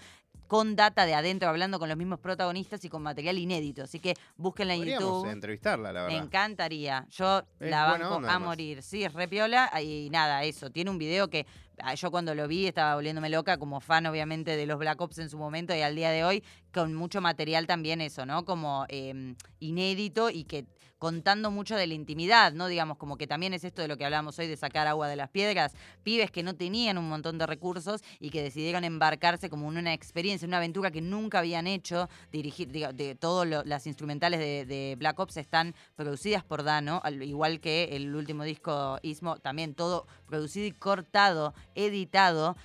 con 0.47 0.77
data 0.77 1.07
de 1.07 1.15
adentro, 1.15 1.49
hablando 1.49 1.79
con 1.79 1.89
los 1.89 1.99
mismos 1.99 2.21
protagonistas 2.21 2.85
y 2.85 2.89
con 2.89 3.03
material 3.03 3.39
inédito. 3.39 3.83
Así 3.83 4.01
que 4.01 4.15
búsquenla 4.37 4.75
en 4.75 4.85
YouTube. 4.85 5.29
entrevistarla, 5.29 5.93
la 5.93 6.03
verdad. 6.03 6.17
Me 6.17 6.23
encantaría. 6.23 7.07
Yo 7.11 7.43
la 7.59 7.87
banco 7.87 8.27
a 8.27 8.39
morir. 8.39 8.83
Sí, 8.83 9.05
es 9.05 9.13
repiola 9.13 9.71
y 9.83 10.09
nada, 10.11 10.45
eso. 10.45 10.71
Tiene 10.71 10.91
un 10.91 10.99
video 10.99 11.29
que 11.29 11.47
ah, 11.79 11.95
yo 11.95 12.11
cuando 12.11 12.35
lo 12.35 12.49
vi 12.49 12.67
estaba 12.67 12.95
volviéndome 12.95 13.29
loca 13.29 13.59
como 13.59 13.81
fan 13.81 14.07
obviamente 14.07 14.57
de 14.57 14.67
los 14.67 14.79
Black 14.79 15.01
Ops 15.01 15.19
en 15.19 15.31
su 15.31 15.39
momento 15.39 15.75
y 15.75 15.83
al 15.83 15.95
día 15.95 16.11
de 16.11 16.25
hoy 16.25 16.45
con 16.73 16.95
mucho 16.95 17.21
material 17.21 17.67
también 17.67 18.01
eso, 18.01 18.27
¿no? 18.27 18.45
Como 18.45 18.87
em, 18.89 19.35
inédito 19.61 20.31
y 20.31 20.45
que 20.45 20.67
contando 20.99 21.51
mucho 21.51 21.77
de 21.77 21.87
la 21.87 21.95
intimidad, 21.95 22.53
¿no? 22.53 22.67
Digamos, 22.69 22.97
como 22.97 23.17
que 23.17 23.27
también 23.27 23.55
es 23.55 23.65
esto 23.65 23.83
de 23.83 23.89
lo 23.89 23.97
que 23.97 24.05
hablábamos 24.05 24.39
hoy 24.39 24.47
de 24.47 24.57
sacar 24.57 24.87
agua 24.87 25.09
de 25.09 25.17
las 25.17 25.31
piedras, 25.31 25.75
pibes 26.03 26.31
que 26.31 26.43
no 26.43 26.55
tenían 26.55 26.99
un 26.99 27.09
montón 27.09 27.39
de 27.39 27.47
recursos 27.47 28.03
y 28.19 28.31
que 28.31 28.43
decidieron 28.43 28.85
embarcarse 28.85 29.51
como 29.51 29.71
en 29.71 29.79
una 29.79 29.93
experiencia, 29.93 30.49
una 30.49 30.59
aventura 30.59 30.91
que 30.91 31.01
nunca 31.01 31.41
habían 31.41 31.67
hecho, 31.67 32.09
dirigir, 32.33 32.71
digo, 32.71 32.93
de 32.93 33.15
todas 33.15 33.67
las 33.67 33.87
instrumentales 33.87 34.41
de, 34.41 34.97
Black 34.99 35.19
Ops 35.19 35.37
están 35.37 35.75
producidas 35.95 36.45
por 36.45 36.63
Dano, 36.63 37.01
al 37.05 37.23
igual 37.23 37.61
que 37.61 37.97
el 37.97 38.15
último 38.15 38.45
disco 38.45 38.99
Ismo, 39.03 39.39
también 39.39 39.75
todo 39.75 40.07
producido 40.27 40.67
y 40.67 40.73
cortado, 40.73 41.55
editado 41.75 42.57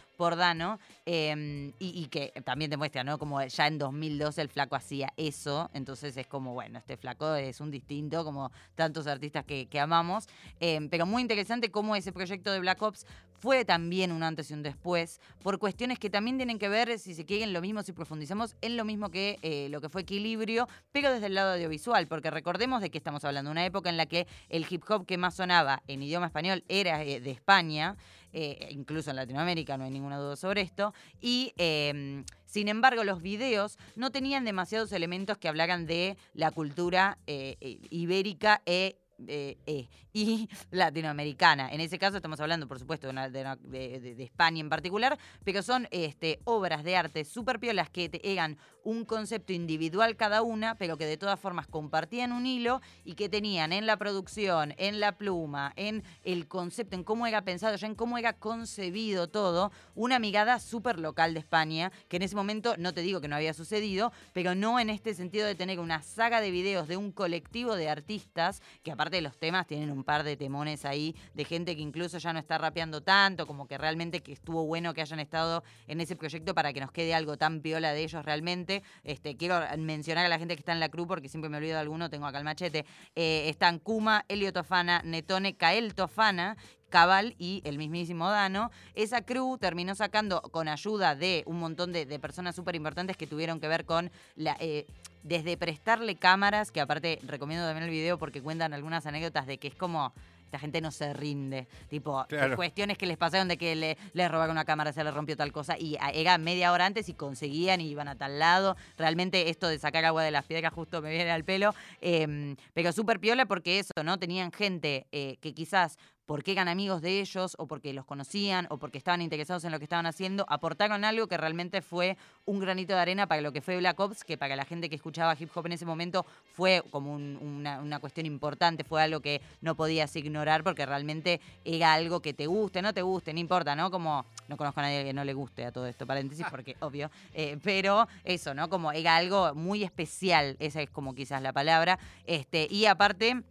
em, 1.05 1.73
y, 1.79 2.05
que 2.07 2.31
también 2.43 2.69
demuestra, 2.69 3.03
¿no? 3.03 3.17
Como 3.17 3.41
ya 3.43 3.67
en 3.67 3.77
2012 3.77 4.41
el 4.41 4.49
flaco 4.49 4.75
hacía 4.75 5.13
eso, 5.17 5.69
entonces 5.73 6.15
es 6.17 6.27
como, 6.27 6.53
bueno, 6.53 6.79
este 6.79 6.97
flaco 6.97 7.35
es 7.35 7.59
un 7.59 7.71
distinto, 7.71 8.23
como 8.23 8.51
tantos 8.75 9.07
artistas 9.07 9.45
que, 9.45 9.67
amamos, 9.79 10.27
em, 10.59 10.89
pero 10.89 11.05
muy 11.05 11.21
interesante 11.21 11.71
cómo 11.71 11.95
ese 11.95 12.11
proyecto 12.11 12.51
de 12.51 12.59
Black 12.59 12.81
Ops 12.81 13.05
fue 13.41 13.65
también 13.65 14.11
un 14.11 14.21
antes 14.21 14.51
y 14.51 14.53
un 14.53 14.61
después, 14.61 15.19
por 15.41 15.57
cuestiones 15.57 15.97
que 15.97 16.11
también 16.11 16.37
tienen 16.37 16.59
que 16.59 16.69
ver, 16.69 16.99
si 16.99 17.15
se 17.15 17.25
quieren, 17.25 17.53
lo 17.53 17.61
mismo, 17.61 17.81
si 17.81 17.91
profundizamos, 17.91 18.55
en 18.61 18.77
lo 18.77 18.85
mismo 18.85 19.09
que 19.09 19.39
eh, 19.41 19.67
lo 19.69 19.81
que 19.81 19.89
fue 19.89 20.01
equilibrio, 20.01 20.67
pero 20.91 21.11
desde 21.11 21.25
el 21.25 21.33
lado 21.33 21.53
audiovisual, 21.53 22.07
porque 22.07 22.29
recordemos 22.29 22.81
de 22.81 22.91
que 22.91 22.99
estamos 22.99 23.25
hablando, 23.25 23.49
una 23.49 23.65
época 23.65 23.89
en 23.89 23.97
la 23.97 24.05
que 24.05 24.27
el 24.49 24.67
hip 24.69 24.83
hop 24.87 25.07
que 25.07 25.17
más 25.17 25.35
sonaba 25.35 25.81
en 25.87 26.03
idioma 26.03 26.27
español 26.27 26.63
era 26.67 27.03
eh, 27.03 27.19
de 27.19 27.31
España, 27.31 27.97
eh, 28.33 28.67
incluso 28.71 29.09
en 29.09 29.17
Latinoamérica, 29.17 29.77
no 29.77 29.83
hay 29.83 29.91
ninguna 29.91 30.17
duda 30.17 30.35
sobre 30.35 30.61
esto. 30.61 30.93
Y 31.19 31.53
em, 31.57 32.23
sin 32.45 32.67
embargo, 32.67 33.03
los 33.03 33.21
videos 33.21 33.77
no 33.95 34.11
tenían 34.11 34.45
demasiados 34.45 34.91
elementos 34.91 35.37
que 35.37 35.47
hablaran 35.47 35.85
de 35.85 36.17
la 36.33 36.51
cultura 36.51 37.17
eh, 37.27 37.57
ibérica 37.89 38.61
e 38.65 38.97
eh, 39.27 39.87
y 40.13 40.49
latinoamericana. 40.71 41.71
En 41.71 41.81
ese 41.81 41.97
caso 41.99 42.17
estamos 42.17 42.39
hablando, 42.39 42.67
por 42.67 42.79
supuesto, 42.79 43.11
de, 43.11 44.15
España 44.19 44.59
en 44.59 44.69
particular, 44.69 45.17
pero 45.43 45.61
son 45.61 45.87
este, 45.91 46.39
obras 46.43 46.83
de 46.83 46.95
arte 46.95 47.25
súper 47.25 47.59
piolas 47.59 47.89
que 47.89 48.09
eran 48.23 48.57
un 48.83 49.05
concepto 49.05 49.53
individual 49.53 50.15
cada 50.15 50.41
una, 50.41 50.75
pero 50.75 50.97
que 50.97 51.05
de 51.05 51.17
todas 51.17 51.39
formas 51.39 51.67
compartían 51.67 52.31
un 52.31 52.45
hilo 52.45 52.81
y 53.03 53.15
que 53.15 53.29
tenían 53.29 53.73
en 53.73 53.85
la 53.85 53.97
producción, 53.97 54.73
en 54.77 54.99
la 54.99 55.17
pluma, 55.17 55.73
en 55.75 56.03
el 56.23 56.47
concepto, 56.47 56.95
en 56.95 57.03
cómo 57.03 57.27
era 57.27 57.43
pensado, 57.43 57.75
ya 57.75 57.87
en 57.87 57.95
cómo 57.95 58.17
era 58.17 58.33
concebido 58.33 59.29
todo, 59.29 59.71
una 59.95 60.19
mirada 60.19 60.59
súper 60.59 60.99
local 60.99 61.33
de 61.33 61.39
España, 61.39 61.91
que 62.07 62.17
en 62.17 62.23
ese 62.23 62.35
momento 62.35 62.75
no 62.77 62.93
te 62.93 63.01
digo 63.01 63.21
que 63.21 63.27
no 63.27 63.35
había 63.35 63.53
sucedido, 63.53 64.11
pero 64.33 64.55
no 64.55 64.79
en 64.79 64.89
este 64.89 65.13
sentido 65.13 65.45
de 65.45 65.55
tener 65.55 65.79
una 65.79 66.01
saga 66.01 66.41
de 66.41 66.51
videos 66.51 66.87
de 66.87 66.97
un 66.97 67.11
colectivo 67.11 67.75
de 67.75 67.89
artistas 67.89 68.61
que 68.83 68.91
aparte 68.91 69.17
de 69.17 69.21
los 69.21 69.37
temas 69.37 69.67
tienen 69.67 69.91
un 69.91 70.03
par 70.03 70.23
de 70.23 70.37
temones 70.37 70.85
ahí 70.85 71.15
de 71.33 71.45
gente 71.45 71.75
que 71.75 71.81
incluso 71.81 72.17
ya 72.17 72.33
no 72.33 72.39
está 72.39 72.57
rapeando 72.57 73.01
tanto, 73.01 73.47
como 73.47 73.67
que 73.67 73.77
realmente 73.77 74.21
que 74.21 74.33
estuvo 74.33 74.65
bueno 74.65 74.93
que 74.93 75.01
hayan 75.01 75.19
estado 75.19 75.63
en 75.87 76.01
ese 76.01 76.15
proyecto 76.15 76.53
para 76.53 76.73
que 76.73 76.79
nos 76.79 76.91
quede 76.91 77.13
algo 77.13 77.37
tan 77.37 77.61
piola 77.61 77.93
de 77.93 78.03
ellos 78.03 78.23
realmente. 78.23 78.70
Este, 79.03 79.35
quiero 79.35 79.59
mencionar 79.77 80.25
a 80.25 80.29
la 80.29 80.39
gente 80.39 80.55
que 80.55 80.61
está 80.61 80.71
en 80.71 80.79
la 80.79 80.89
cruz 80.89 81.07
porque 81.07 81.29
siempre 81.29 81.49
me 81.49 81.57
olvido 81.57 81.73
de 81.73 81.81
alguno, 81.81 82.09
tengo 82.09 82.25
acá 82.25 82.37
el 82.37 82.43
machete. 82.43 82.85
Eh, 83.15 83.49
están 83.49 83.79
Kuma, 83.79 84.25
Elio 84.27 84.53
Tofana, 84.53 85.01
Netone, 85.03 85.55
Kael 85.55 85.93
Tofana, 85.93 86.57
Cabal 86.89 87.35
y 87.39 87.61
el 87.65 87.77
mismísimo 87.77 88.29
Dano. 88.29 88.69
Esa 88.93 89.21
crew 89.21 89.57
terminó 89.57 89.95
sacando 89.95 90.41
con 90.41 90.67
ayuda 90.67 91.15
de 91.15 91.43
un 91.47 91.59
montón 91.59 91.91
de, 91.91 92.05
personas 92.19 92.55
súper 92.55 92.75
importantes 92.75 93.17
que 93.17 93.25
tuvieron 93.25 93.59
que 93.59 93.67
ver 93.67 93.85
con 93.85 94.11
la... 94.35 94.55
Eh, 94.59 94.85
desde 95.23 95.55
prestarle 95.55 96.15
cámaras, 96.15 96.71
que 96.71 96.81
aparte 96.81 97.19
recomiendo 97.23 97.65
también 97.65 97.83
el 97.83 97.91
video 97.91 98.17
porque 98.17 98.41
cuentan 98.41 98.73
algunas 98.73 99.05
anécdotas 99.05 99.45
de 99.45 99.59
que 99.59 99.67
es 99.67 99.75
como 99.75 100.13
esta 100.51 100.59
gente 100.59 100.81
no 100.81 100.91
se 100.91 101.13
rinde. 101.13 101.69
Tipo, 101.87 102.25
cuestiones 102.57 102.97
que 102.97 103.05
les 103.05 103.15
pasaron 103.15 103.47
de 103.47 103.57
que 103.57 103.73
le, 103.73 103.97
les 104.11 104.29
robaron 104.29 104.51
una 104.51 104.65
cámara, 104.65 104.91
se 104.91 105.01
le 105.01 105.09
rompió 105.09 105.37
tal 105.37 105.53
cosa. 105.53 105.77
Y 105.79 105.97
era 106.13 106.37
media 106.37 106.73
hora 106.73 106.85
antes 106.85 107.07
y 107.07 107.13
conseguían 107.13 107.79
y 107.79 107.87
iban 107.87 108.09
a 108.09 108.17
tal 108.17 108.37
lado. 108.37 108.75
Realmente 108.97 109.49
esto 109.49 109.69
de 109.69 109.79
sacar 109.79 110.03
agua 110.03 110.23
de 110.23 110.31
las 110.31 110.43
piedras 110.45 110.73
justo 110.73 111.01
me 111.01 111.09
viene 111.09 111.31
al 111.31 111.45
pelo. 111.45 111.73
Em, 112.01 112.57
pero 112.73 112.91
súper 112.91 113.21
piola 113.21 113.45
porque 113.45 113.79
eso, 113.79 114.03
¿no? 114.03 114.19
Tenían 114.19 114.51
gente 114.51 115.07
eh, 115.13 115.37
que 115.39 115.53
quizás 115.53 115.97
porque 116.25 116.51
eran 116.51 116.67
amigos 116.67 117.01
de 117.01 117.19
ellos 117.19 117.55
o 117.57 117.67
porque 117.67 117.93
los 117.93 118.05
conocían 118.05 118.67
o 118.69 118.77
porque 118.77 118.97
estaban 118.97 119.21
interesados 119.21 119.63
en 119.63 119.71
lo 119.71 119.79
que 119.79 119.85
estaban 119.85 120.05
haciendo, 120.05 120.45
aportaron 120.47 121.03
algo 121.03 121.27
que 121.27 121.37
realmente 121.37 121.81
fue 121.81 122.17
un 122.45 122.59
granito 122.59 122.93
de 122.93 122.99
arena 122.99 123.27
para 123.27 123.41
lo 123.41 123.51
que 123.51 123.61
fue 123.61 123.77
Black 123.77 123.99
Ops, 123.99 124.23
que 124.23 124.37
para 124.37 124.55
la 124.55 124.65
gente 124.65 124.89
que 124.89 124.95
escuchaba 124.95 125.35
hip 125.39 125.49
hop 125.53 125.65
en 125.65 125.73
ese 125.73 125.85
momento 125.85 126.25
fue 126.53 126.83
como 126.91 127.13
una, 127.13 127.99
cuestión 127.99 128.25
importante, 128.25 128.83
fue 128.83 129.01
algo 129.01 129.19
que 129.19 129.41
no 129.61 129.75
podías 129.75 130.15
ignorar 130.15 130.63
porque 130.63 130.85
realmente 130.85 131.39
era 131.65 131.93
algo 131.93 132.21
que 132.21 132.33
te 132.33 132.47
guste, 132.47 132.81
no 132.81 132.93
te 132.93 133.01
guste, 133.01 133.33
no 133.33 133.39
importa, 133.39 133.75
¿no? 133.75 133.91
Como, 133.91 134.25
no 134.47 134.57
conozco 134.57 134.79
a 134.79 134.83
nadie 134.83 135.03
que 135.03 135.13
no 135.13 135.23
le 135.23 135.33
guste 135.33 135.65
a 135.65 135.71
todo 135.71 135.85
esto, 135.85 136.07
paréntesis, 136.07 136.45
porque 136.49 136.75
obvio, 136.79 137.11
eh, 137.33 137.57
pero 137.63 138.07
eso, 138.23 138.53
¿no? 138.53 138.69
Como 138.69 138.91
era 138.91 139.17
algo 139.17 139.53
muy 139.53 139.83
especial, 139.83 140.55
esa 140.59 140.81
es 140.81 140.89
como 140.89 141.13
quizás 141.13 141.41
la 141.41 141.53
palabra, 141.53 141.99
este, 142.25 142.67
y 142.69 142.85
aparte 142.85 143.43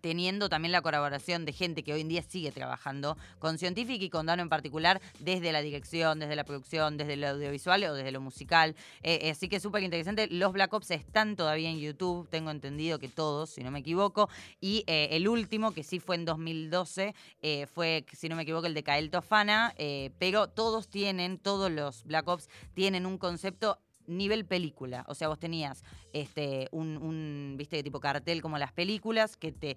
teniendo 0.00 0.48
también 0.48 0.72
la 0.72 0.82
colaboración 0.82 1.44
de 1.44 1.52
gente 1.52 1.82
que 1.82 1.92
hoy 1.92 2.02
en 2.02 2.08
día 2.08 2.22
sigue 2.22 2.52
trabajando 2.52 3.16
con 3.38 3.58
Scientific 3.58 4.00
y 4.02 4.10
con 4.10 4.26
Dano 4.26 4.42
en 4.42 4.48
particular, 4.48 5.00
desde 5.18 5.52
la 5.52 5.62
dirección, 5.62 6.18
desde 6.18 6.36
la 6.36 6.44
producción, 6.44 6.96
desde 6.96 7.16
lo 7.16 7.28
audiovisual 7.28 7.84
o 7.84 7.94
desde 7.94 8.12
lo 8.12 8.20
musical. 8.20 8.74
Eh, 9.02 9.20
eh, 9.22 9.30
así 9.30 9.48
que 9.48 9.60
súper 9.60 9.82
interesante. 9.82 10.28
Los 10.28 10.52
Black 10.52 10.72
Ops 10.72 10.90
están 10.90 11.36
todavía 11.36 11.70
en 11.70 11.78
YouTube, 11.78 12.28
tengo 12.28 12.50
entendido 12.50 12.98
que 12.98 13.08
todos, 13.08 13.50
si 13.50 13.62
no 13.62 13.70
me 13.70 13.80
equivoco. 13.80 14.28
Y 14.60 14.84
eh, 14.86 15.08
el 15.12 15.28
último, 15.28 15.72
que 15.72 15.82
sí 15.82 16.00
fue 16.00 16.16
en 16.16 16.24
2012, 16.24 17.14
fue, 17.72 18.04
si 18.12 18.28
no 18.28 18.36
me 18.36 18.42
equivoco, 18.42 18.66
el 18.66 18.74
de 18.74 18.82
Kael 18.82 19.10
Tofana, 19.10 19.74
pero 20.18 20.48
todos 20.48 20.88
tienen, 20.88 21.38
todos 21.38 21.70
los 21.70 22.04
Black 22.04 22.28
Ops 22.28 22.48
tienen 22.74 23.06
un 23.06 23.18
concepto 23.18 23.78
nivel 24.08 24.44
película. 24.44 25.04
O 25.06 25.14
sea, 25.14 25.28
vos 25.28 25.38
tenías 25.38 25.84
este, 26.12 26.68
un, 26.72 27.54
viste, 27.56 27.82
tipo 27.82 28.00
cartel 28.00 28.42
como 28.42 28.58
las 28.58 28.72
películas, 28.72 29.36
que 29.36 29.52
te, 29.52 29.76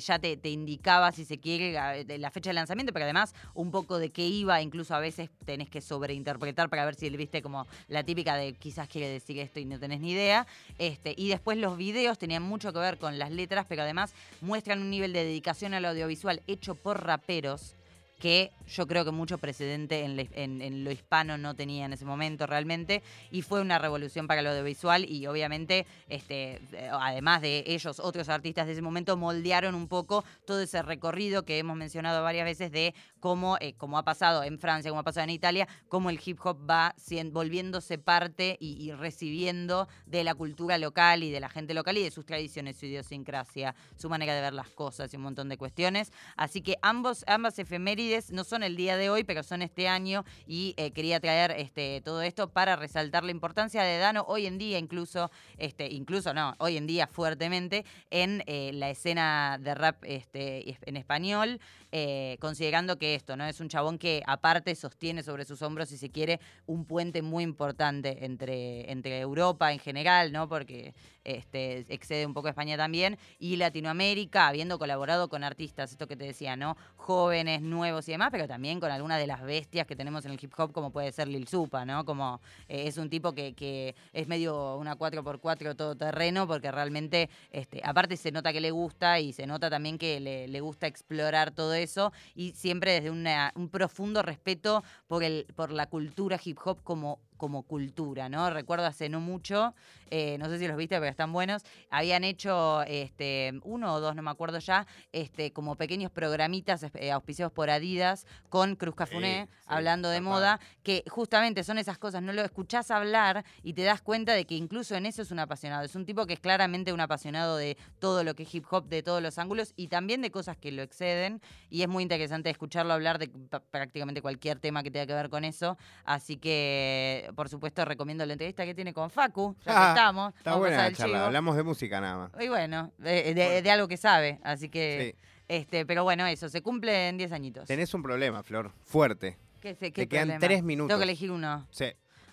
ya 0.00 0.18
te, 0.18 0.48
indicaba, 0.48 1.12
si 1.12 1.24
se 1.24 1.38
quiere, 1.38 1.72
la, 2.18 2.30
fecha 2.30 2.50
de 2.50 2.54
lanzamiento, 2.54 2.92
pero 2.92 3.04
además 3.04 3.34
un 3.54 3.70
poco 3.70 3.98
de 3.98 4.10
qué 4.10 4.26
iba, 4.26 4.60
incluso 4.62 4.94
a 4.94 5.00
veces 5.00 5.30
tenés 5.44 5.68
que 5.68 5.80
sobreinterpretar 5.80 6.68
para 6.68 6.84
ver 6.84 6.94
si 6.94 7.08
viste 7.10 7.42
como 7.42 7.66
la 7.88 8.04
típica 8.04 8.36
de 8.36 8.54
quizás 8.54 8.88
quiere 8.88 9.08
decir 9.08 9.38
esto 9.38 9.60
y 9.60 9.64
no 9.64 9.78
tenés 9.78 10.00
ni 10.00 10.12
idea. 10.12 10.46
Este, 10.78 11.14
y 11.16 11.28
después 11.28 11.58
los 11.58 11.76
videos 11.76 12.18
tenían 12.18 12.42
mucho 12.42 12.72
que 12.72 12.78
ver 12.78 12.98
con 12.98 13.18
las 13.18 13.30
letras, 13.30 13.66
pero 13.68 13.82
además 13.82 14.14
muestran 14.40 14.80
un 14.80 14.90
nivel 14.90 15.12
de 15.12 15.24
dedicación 15.24 15.74
al 15.74 15.84
audiovisual 15.84 16.42
hecho 16.46 16.74
por 16.74 17.04
raperos 17.04 17.77
que 18.18 18.50
yo 18.66 18.86
creo 18.86 19.04
que 19.04 19.10
mucho 19.10 19.38
precedente 19.38 20.04
en, 20.04 20.84
lo 20.84 20.90
hispano 20.90 21.38
no 21.38 21.54
tenía 21.54 21.86
en 21.86 21.92
ese 21.92 22.04
momento 22.04 22.46
realmente, 22.46 23.02
y 23.30 23.42
fue 23.42 23.60
una 23.60 23.78
revolución 23.78 24.26
para 24.26 24.42
lo 24.42 24.50
audiovisual 24.50 25.04
y 25.08 25.26
obviamente, 25.26 25.86
este, 26.08 26.60
eh, 26.72 26.90
además 26.92 27.40
de 27.42 27.64
ellos, 27.66 28.00
otros 28.00 28.28
artistas 28.28 28.66
de 28.66 28.72
ese 28.72 28.82
momento 28.82 29.16
moldearon 29.16 29.74
un 29.74 29.88
poco 29.88 30.24
todo 30.46 30.60
ese 30.60 30.82
recorrido 30.82 31.44
que 31.44 31.58
hemos 31.58 31.76
mencionado 31.76 32.22
varias 32.22 32.44
veces 32.44 32.72
de 32.72 32.94
cómo, 33.20 33.56
eh, 33.60 33.74
como 33.74 33.98
ha 33.98 34.04
pasado 34.04 34.42
en 34.42 34.58
Francia, 34.58 34.90
como 34.90 35.00
ha 35.00 35.04
pasado 35.04 35.24
en 35.24 35.30
Italia, 35.30 35.68
cómo 35.88 36.10
el 36.10 36.20
hip 36.24 36.38
hop 36.44 36.58
va 36.68 36.94
volviéndose 37.32 37.98
parte 37.98 38.56
y, 38.60 38.92
recibiendo 38.92 39.88
de 40.06 40.24
la 40.24 40.34
cultura 40.34 40.78
local 40.78 41.22
y 41.22 41.30
de 41.30 41.40
la 41.40 41.48
gente 41.48 41.74
local 41.74 41.96
y 41.96 42.02
de 42.02 42.10
sus 42.10 42.24
tradiciones, 42.24 42.76
su 42.76 42.86
idiosincrasia, 42.86 43.74
su 43.96 44.08
manera 44.08 44.34
de 44.34 44.40
ver 44.40 44.52
las 44.52 44.70
cosas 44.70 45.12
y 45.12 45.16
un 45.16 45.22
montón 45.22 45.48
de 45.48 45.56
cuestiones. 45.56 46.12
Así 46.36 46.62
que 46.62 46.76
ambos, 46.82 47.24
ambas 47.26 47.58
efemérides 47.58 48.30
no 48.30 48.44
son 48.44 48.62
el 48.62 48.76
día 48.76 48.96
de 48.96 49.10
hoy, 49.10 49.24
pero 49.24 49.42
son 49.42 49.62
este 49.62 49.88
año 49.88 50.24
y 50.46 50.74
eh, 50.76 50.90
quería 50.92 51.20
traer 51.20 51.52
este, 51.52 52.00
todo 52.04 52.22
esto 52.22 52.50
para 52.50 52.76
resaltar 52.76 53.24
la 53.24 53.30
importancia 53.30 53.82
de 53.82 53.98
Dano 53.98 54.24
hoy 54.28 54.46
en 54.46 54.58
día, 54.58 54.78
incluso, 54.78 55.30
este, 55.56 55.88
incluso 55.90 56.34
no, 56.34 56.54
hoy 56.58 56.76
en 56.76 56.86
día 56.86 57.06
fuertemente 57.06 57.84
en 58.10 58.42
eh, 58.46 58.70
la 58.74 58.90
escena 58.90 59.58
de 59.60 59.74
rap 59.74 60.04
este, 60.04 60.76
en 60.82 60.96
español. 60.96 61.60
Eh, 61.90 62.36
considerando 62.40 62.98
que 62.98 63.14
esto, 63.14 63.36
¿no? 63.36 63.44
Es 63.46 63.60
un 63.60 63.68
chabón 63.68 63.98
que 63.98 64.22
aparte 64.26 64.74
sostiene 64.74 65.22
sobre 65.22 65.46
sus 65.46 65.62
hombros, 65.62 65.88
si 65.88 65.96
se 65.96 66.10
quiere, 66.10 66.38
un 66.66 66.84
puente 66.84 67.22
muy 67.22 67.44
importante 67.44 68.26
entre, 68.26 68.90
entre 68.92 69.20
Europa 69.20 69.72
en 69.72 69.78
general, 69.78 70.30
¿no? 70.30 70.48
Porque 70.48 70.92
este, 71.24 71.86
excede 71.88 72.26
un 72.26 72.34
poco 72.34 72.48
España 72.48 72.76
también, 72.76 73.18
y 73.38 73.56
Latinoamérica, 73.56 74.48
habiendo 74.48 74.78
colaborado 74.78 75.28
con 75.28 75.44
artistas, 75.44 75.90
esto 75.90 76.06
que 76.06 76.16
te 76.16 76.24
decía, 76.24 76.56
¿no? 76.56 76.76
Jóvenes, 76.96 77.62
nuevos 77.62 78.06
y 78.08 78.12
demás, 78.12 78.28
pero 78.32 78.46
también 78.46 78.80
con 78.80 78.90
algunas 78.90 79.18
de 79.18 79.26
las 79.26 79.42
bestias 79.42 79.86
que 79.86 79.96
tenemos 79.96 80.24
en 80.26 80.32
el 80.32 80.38
hip 80.42 80.52
hop, 80.58 80.72
como 80.72 80.90
puede 80.90 81.10
ser 81.12 81.28
Lil 81.28 81.48
Supa, 81.48 81.84
¿no? 81.86 82.04
Como 82.04 82.40
eh, 82.68 82.84
es 82.86 82.98
un 82.98 83.08
tipo 83.08 83.32
que, 83.32 83.54
que, 83.54 83.94
es 84.12 84.28
medio 84.28 84.76
una 84.76 84.96
4x4 84.96 85.74
todoterreno, 85.76 86.46
porque 86.46 86.70
realmente, 86.70 87.30
este, 87.50 87.80
aparte 87.82 88.18
se 88.18 88.30
nota 88.30 88.52
que 88.52 88.60
le 88.60 88.70
gusta 88.70 89.20
y 89.20 89.32
se 89.32 89.46
nota 89.46 89.70
también 89.70 89.96
que 89.96 90.20
le, 90.20 90.48
le 90.48 90.60
gusta 90.60 90.86
explorar 90.86 91.50
todo 91.50 91.77
eso 91.78 92.12
y 92.34 92.52
siempre 92.52 93.00
desde 93.00 93.10
un 93.10 93.68
profundo 93.68 94.22
respeto 94.22 94.82
por, 95.06 95.22
el, 95.22 95.46
por 95.54 95.70
la 95.70 95.86
cultura 95.86 96.38
hip 96.42 96.58
hop 96.64 96.82
como 96.82 97.20
como 97.38 97.62
cultura, 97.62 98.28
¿no? 98.28 98.50
Recuerdo 98.50 98.84
hace 98.84 99.08
no 99.08 99.20
mucho, 99.20 99.74
eh, 100.10 100.36
no 100.38 100.48
sé 100.50 100.58
si 100.58 100.68
los 100.68 100.76
viste, 100.76 100.96
pero 100.98 101.10
están 101.10 101.32
buenos, 101.32 101.62
habían 101.88 102.24
hecho 102.24 102.82
este, 102.82 103.58
uno 103.62 103.94
o 103.94 104.00
dos, 104.00 104.14
no 104.14 104.22
me 104.22 104.30
acuerdo 104.30 104.58
ya, 104.58 104.86
este, 105.12 105.52
como 105.52 105.76
pequeños 105.76 106.10
programitas 106.10 106.84
eh, 106.94 107.10
auspiciados 107.10 107.52
por 107.52 107.70
Adidas 107.70 108.26
con 108.50 108.76
Cruz 108.76 108.94
Cafuné, 108.94 109.48
hablando 109.66 110.10
de 110.10 110.20
moda, 110.20 110.60
que 110.82 111.04
justamente 111.08 111.64
son 111.64 111.78
esas 111.78 111.96
cosas, 111.96 112.22
no 112.22 112.32
lo 112.32 112.42
escuchás 112.42 112.90
hablar 112.90 113.44
y 113.62 113.72
te 113.72 113.82
das 113.84 114.02
cuenta 114.02 114.34
de 114.34 114.44
que 114.44 114.54
incluso 114.54 114.94
en 114.96 115.06
eso 115.06 115.22
es 115.22 115.30
un 115.30 115.38
apasionado, 115.38 115.84
es 115.84 115.94
un 115.94 116.04
tipo 116.04 116.26
que 116.26 116.34
es 116.34 116.40
claramente 116.40 116.92
un 116.92 117.00
apasionado 117.00 117.56
de 117.56 117.76
todo 117.98 118.24
lo 118.24 118.34
que 118.34 118.42
es 118.42 118.54
hip 118.54 118.66
hop, 118.70 118.88
de 118.88 119.02
todos 119.02 119.22
los 119.22 119.38
ángulos 119.38 119.72
y 119.76 119.88
también 119.88 120.20
de 120.22 120.30
cosas 120.30 120.56
que 120.56 120.72
lo 120.72 120.82
exceden 120.82 121.40
y 121.70 121.82
es 121.82 121.88
muy 121.88 122.02
interesante 122.02 122.50
escucharlo 122.50 122.92
hablar 122.92 123.18
de 123.18 123.30
prácticamente 123.70 124.22
cualquier 124.22 124.58
tema 124.58 124.82
que 124.82 124.90
tenga 124.90 125.06
que 125.06 125.14
ver 125.14 125.30
con 125.30 125.44
eso, 125.44 125.78
así 126.04 126.36
que 126.36 127.27
por 127.34 127.48
supuesto, 127.48 127.84
recomiendo 127.84 128.24
la 128.26 128.32
entrevista 128.32 128.64
que 128.64 128.74
tiene 128.74 128.92
con 128.92 129.10
Facu, 129.10 129.56
ya 129.64 129.72
que 129.74 129.88
estamos. 129.88 130.34
Está 130.36 130.56
buena 130.56 130.76
la 130.76 130.92
charla, 130.92 131.26
hablamos 131.26 131.56
de 131.56 131.62
música 131.62 132.00
nada 132.00 132.18
más. 132.18 132.42
Y 132.42 132.48
bueno, 132.48 132.92
de, 132.98 133.70
algo 133.70 133.88
que 133.88 133.96
sabe, 133.96 134.38
así 134.42 134.68
que... 134.68 135.16
Este, 135.48 135.86
pero 135.86 136.04
bueno, 136.04 136.26
eso, 136.26 136.50
se 136.50 136.60
cumple 136.60 137.08
en 137.08 137.16
10 137.16 137.32
añitos. 137.32 137.66
Tenés 137.66 137.94
un 137.94 138.02
problema, 138.02 138.42
Flor, 138.42 138.70
fuerte. 138.84 139.38
¿Qué, 139.60 139.74
qué 139.74 139.90
Te 139.90 140.06
quedan 140.06 140.38
tres 140.38 140.62
minutos. 140.62 140.88
Tengo 140.88 140.98
que 140.98 141.04
elegir 141.04 141.30
uno. 141.30 141.66
Sí. 141.70 141.86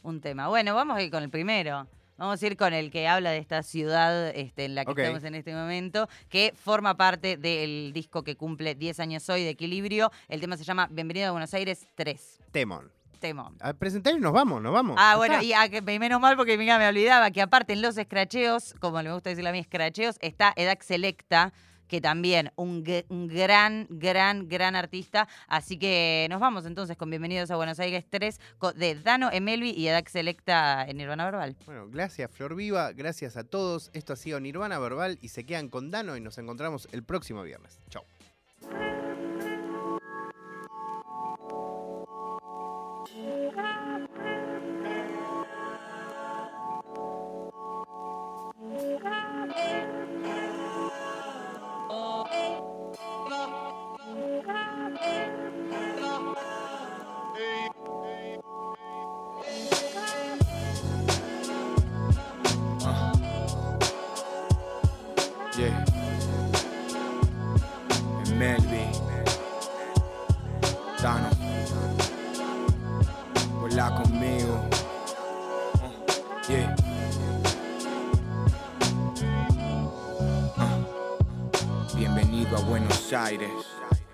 Un 0.04 0.20
tema. 0.20 0.50
Bueno, 0.50 0.76
vamos 0.76 0.98
a 0.98 1.02
ir 1.02 1.10
con 1.10 1.24
el 1.24 1.30
primero. 1.30 1.88
Vamos 2.18 2.42
a 2.42 2.48
ir 2.48 2.56
con 2.56 2.74
el 2.74 2.92
que 2.92 3.08
habla 3.08 3.32
de 3.32 3.40
esta 3.40 3.62
ciudad 3.62 4.30
este, 4.30 4.66
en 4.66 4.76
la 4.76 4.86
que 4.86 4.92
estamos 4.92 5.24
en 5.26 5.36
este 5.36 5.54
momento, 5.54 6.08
que 6.30 6.54
forma 6.56 6.96
parte 6.96 7.36
del 7.36 7.92
disco 7.94 8.24
que 8.24 8.38
cumple 8.38 8.74
10 8.76 9.02
años 9.02 9.28
hoy 9.30 9.44
de 9.44 9.50
Equilibrio. 9.50 10.12
El 10.30 10.40
tema 10.40 10.56
se 10.56 10.64
llama 10.64 10.88
Bienvenido 10.90 11.28
a 11.28 11.32
Buenos 11.32 11.54
Aires 11.54 11.88
3. 11.96 12.40
Temón. 12.52 12.95
Temón. 13.16 13.56
A 13.60 13.74
presentar 13.74 14.14
y 14.16 14.20
nos 14.20 14.34
vamos, 14.34 14.62
nos 14.62 14.74
vamos. 14.74 14.96
Ah, 15.00 15.16
bueno, 15.18 15.42
y 15.42 15.54
a, 15.54 15.70
que, 15.70 15.82
menos 15.82 16.20
mal 16.20 16.36
porque 16.38 16.58
mira, 16.58 16.78
me 16.78 16.88
olvidaba 16.88 17.32
que 17.32 17.42
aparte 17.42 17.74
en 17.74 17.82
los 17.82 17.98
escracheos, 17.98 18.76
como 18.80 19.02
me 19.02 19.12
gusta 19.12 19.30
decirle 19.30 19.50
a 19.50 19.54
mí, 19.54 19.60
escracheos, 19.60 20.18
está 20.22 20.54
Edac 20.56 20.82
Selecta 20.84 21.54
que 21.88 22.02
también 22.02 22.52
un, 22.56 22.84
gran, 22.84 23.88
gran, 23.90 24.48
gran 24.48 24.76
artista. 24.76 25.28
Así 25.48 25.78
que 25.78 26.28
nos 26.30 26.40
vamos 26.40 26.66
entonces 26.66 26.98
con 26.98 27.10
Bienvenidos 27.10 27.52
a 27.52 27.56
Buenos 27.56 27.80
Aires 27.80 28.06
3 28.10 28.40
de 28.76 28.96
Dano 28.96 29.30
Emelvi 29.32 29.72
y 29.72 29.88
Edac 29.88 30.10
Selecta 30.10 30.86
en 30.88 30.98
Nirvana 30.98 31.26
Verbal. 31.26 31.56
Bueno, 31.66 31.88
gracias 31.90 32.32
Flor 32.32 32.56
Viva, 32.56 32.92
gracias 32.94 33.38
a 33.38 33.44
todos. 33.44 33.92
Esto 33.94 34.14
ha 34.14 34.16
sido 34.16 34.40
Nirvana 34.40 34.80
Verbal 34.80 35.18
y 35.22 35.30
se 35.30 35.46
quedan 35.46 35.70
con 35.70 35.92
Dano 35.92 36.18
y 36.18 36.22
nos 36.22 36.38
encontramos 36.38 36.88
el 36.92 37.04
próximo 37.04 37.44
viernes. 37.44 37.80
Chau. 37.90 38.04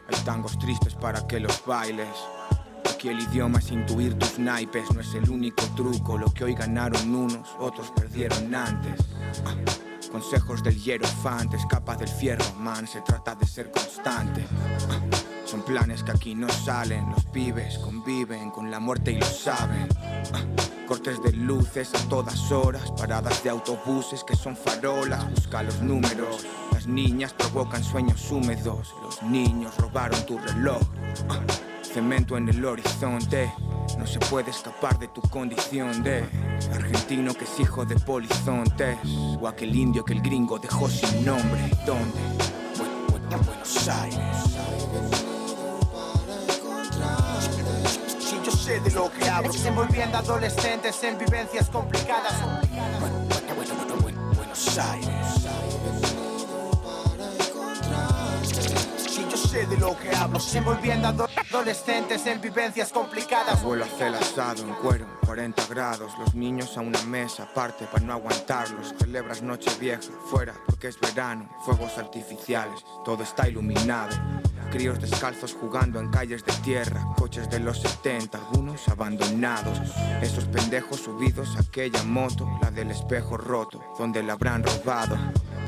Hay 0.08 0.26
tangos 0.26 0.60
tristes 0.60 0.94
para 0.94 1.26
que 1.26 1.40
los 1.40 1.66
bailes. 1.66 2.10
Aquí 2.90 3.10
el 3.10 3.20
idioma 3.20 3.60
es 3.60 3.72
intuir 3.72 4.18
tus 4.20 4.38
naipes, 4.38 4.92
no 4.94 5.02
es 5.02 5.14
el 5.14 5.30
único 5.30 5.64
truco. 5.76 6.18
Lo 6.18 6.32
que 6.34 6.44
hoy 6.44 6.54
ganaron 6.54 7.16
unos, 7.16 7.50
otros 7.60 7.92
perdieron 7.92 8.54
antes. 8.54 9.00
Ah, 9.46 9.56
consejos 10.12 10.62
del 10.64 10.76
hierofante, 10.76 11.58
escapa 11.58 11.96
del 11.96 12.10
fierro, 12.10 12.46
man, 12.58 12.88
se 12.88 13.02
trata 13.02 13.36
de 13.36 13.48
ser 13.48 13.72
constante. 13.72 14.46
Ah, 14.90 15.00
son 15.46 15.64
planes 15.64 16.04
que 16.04 16.12
aquí 16.12 16.36
no 16.36 16.50
salen, 16.50 17.10
los 17.10 17.26
pibes 17.26 17.78
conviven 17.80 18.52
con 18.52 18.70
la 18.70 18.80
muerte 18.80 19.14
y 19.14 19.20
lo 19.20 19.26
saben. 19.26 19.88
Ah, 20.34 20.86
cortes 20.88 21.24
de 21.24 21.32
luces 21.34 21.94
a 21.96 22.10
todas 22.10 22.52
horas, 22.52 22.92
paradas 22.92 23.44
de 23.44 23.50
autobuses 23.50 24.24
que 24.24 24.36
son 24.36 24.56
farolas, 24.56 25.30
busca 25.32 25.64
los 25.64 25.82
números. 25.82 26.46
Las 26.82 26.88
niñas 26.88 27.32
provocan 27.34 27.84
sueños 27.84 28.32
húmedos, 28.32 28.96
los 29.04 29.22
niños 29.22 29.78
robaron 29.78 30.26
tu 30.26 30.40
reloj. 30.40 30.82
Cemento 31.84 32.38
en 32.38 32.50
el 32.50 32.66
horizonte, 32.66 33.54
no 34.00 34.08
se 34.08 34.18
puede 34.18 34.50
escapar 34.50 34.98
de 34.98 35.08
tu 35.10 35.22
condición 35.22 36.02
de 36.02 36.26
argentino 36.74 37.36
que 37.36 37.44
es 37.44 37.60
hijo 37.60 37.86
de 37.86 38.00
polizontes, 38.00 38.98
o 39.40 39.48
aquel 39.48 39.76
indio 39.76 40.04
que 40.04 40.14
el 40.14 40.24
gringo 40.24 40.58
dejó 40.58 40.90
sin 40.90 41.24
nombre. 41.24 41.70
¿Dónde? 41.86 42.20
Buenos 43.46 43.88
Aires. 43.88 44.38
Si 48.18 48.42
yo 48.44 48.52
sé 48.52 48.80
de 48.80 48.90
lo 48.90 49.12
que 49.12 49.30
hablo, 49.30 49.54
envolviendo 49.66 50.18
adolescentes 50.18 51.04
en 51.04 51.20
vivencias 51.20 51.70
complicadas. 51.70 52.34
Buenos 54.36 54.78
Aires. 54.80 56.21
De 59.72 59.78
lo 59.78 59.98
que 59.98 60.14
hablo, 60.14 60.38
envolviendo 60.54 61.08
adolescentes 61.08 62.26
en 62.28 62.42
vivencias 62.42 62.92
complicadas. 62.92 63.62
Abuelo 63.62 63.86
hace 63.86 64.08
el 64.08 64.16
asado 64.16 64.64
en 64.64 64.74
cuero, 64.76 65.08
40 65.26 65.66
grados. 65.68 66.12
Los 66.20 66.36
niños 66.36 66.78
a 66.78 66.82
una 66.82 67.02
mesa 67.04 67.44
aparte 67.44 67.86
para 67.86 68.04
no 68.04 68.12
aguantarlos. 68.12 68.94
Celebras 69.00 69.42
noche 69.42 69.72
vieja, 69.80 70.02
fuera 70.30 70.54
porque 70.66 70.90
es 70.90 71.00
verano. 71.00 71.48
Fuegos 71.64 71.98
artificiales, 71.98 72.84
todo 73.06 73.24
está 73.24 73.48
iluminado. 73.48 74.14
Críos 74.72 75.00
descalzos 75.00 75.54
jugando 75.54 76.00
en 76.00 76.10
calles 76.10 76.44
de 76.44 76.54
tierra, 76.64 77.06
coches 77.18 77.50
de 77.50 77.60
los 77.60 77.80
70, 77.82 78.38
algunos 78.38 78.88
abandonados. 78.90 79.80
Esos 80.22 80.46
pendejos 80.46 81.00
subidos 81.00 81.56
a 81.56 81.62
aquella 81.62 82.04
moto, 82.04 82.50
la 82.62 82.72
del 82.72 82.92
espejo 82.92 83.38
roto, 83.38 83.82
donde 83.98 84.22
la 84.22 84.34
habrán 84.34 84.64
robado. 84.64 85.18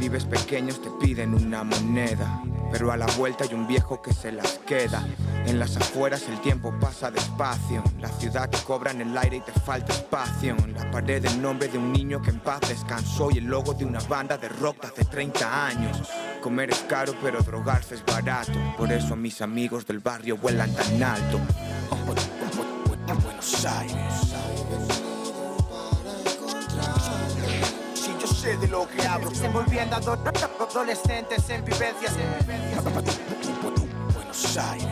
Vives 0.04 0.26
pequeños 0.26 0.82
te 0.82 0.90
piden 1.00 1.34
una 1.34 1.64
moneda, 1.64 2.44
pero 2.70 2.92
a 2.92 2.98
la 2.98 3.06
vuelta 3.18 3.46
hay 3.46 3.54
un 3.54 3.66
viejo 3.66 4.02
que 4.02 4.12
se 4.12 4.34
las 4.34 4.60
queda. 4.68 5.08
En 5.46 5.58
las 5.60 5.78
afueras 5.78 6.28
el 6.28 6.42
tiempo 6.42 6.78
pasa 6.78 7.10
despacio, 7.10 7.82
la 8.02 8.10
ciudad 8.10 8.50
te 8.50 8.58
cobra 8.64 8.92
en 8.92 9.00
el 9.00 9.18
aire 9.18 9.38
y 9.38 9.40
te 9.40 9.54
falta 9.54 9.94
espacio. 9.94 10.58
La 10.76 10.92
pared 10.92 11.24
el 11.24 11.42
nombre 11.42 11.70
de 11.70 11.78
un 11.78 11.94
niño 11.94 12.22
que 12.22 12.32
en 12.32 12.42
paz 12.42 12.60
descansó 12.68 13.32
y 13.32 13.38
el 13.38 13.46
logo 13.46 13.74
de 13.74 13.86
una 13.86 14.02
banda 14.02 14.38
de 14.38 14.50
rock 14.50 14.82
de 14.82 14.88
hace 14.88 15.06
30 15.06 15.68
años. 15.68 16.02
Comer 16.42 16.72
es 16.72 16.80
caro, 16.80 17.16
pero 17.24 17.42
drogarse 17.42 17.96
es 17.96 18.06
barato. 18.06 18.52
Por 18.78 18.92
eso 18.92 19.16
mis 19.16 19.42
amigos 19.42 19.88
del 19.88 20.00
barrio 20.00 20.36
vuelan 20.36 20.76
tan 20.76 21.02
alto. 21.02 21.40
Buenos 23.24 23.66
Aires. 23.66 24.53
Sé 28.44 28.58
de 28.58 28.68
lo 28.68 28.86
que 28.90 29.02
hablo, 29.08 29.32
envolviendo 29.42 29.96
adolescentes 29.96 31.50
en 31.50 31.64
vivencias. 31.64 32.14
Buenos 34.14 34.58
Aires. 34.58 34.90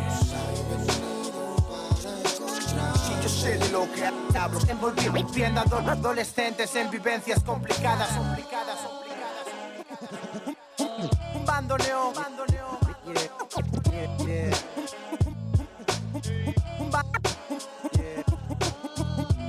Yo 3.22 3.28
sé 3.28 3.58
de 3.58 3.70
lo 3.70 3.92
que 3.92 4.06
hablo, 4.38 4.58
envolviendo 4.70 5.60
adolescentes 5.60 6.74
en 6.78 6.90
vivencias 6.90 7.44
complicadas. 7.44 8.08
complicadas. 8.16 8.80
Un, 16.80 16.90
ba 16.90 17.04
yeah. 17.92 18.24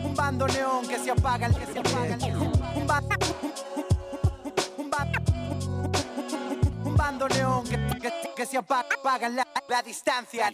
un 0.05 0.15
bandoneón 0.15 0.89
que 0.89 0.99
se 0.99 1.11
apaga, 1.13 1.49
que 1.51 1.67
se 1.73 1.79
apaga. 1.79 2.17
Un, 2.75 2.87
ba 2.87 3.01
un, 3.01 3.32
que, 7.29 8.11
que, 8.37 8.47
se 8.47 8.59
apaga, 8.59 8.89
apaga 8.99 9.29
la. 9.29 9.47
La 9.69 9.83
distancia. 9.83 10.53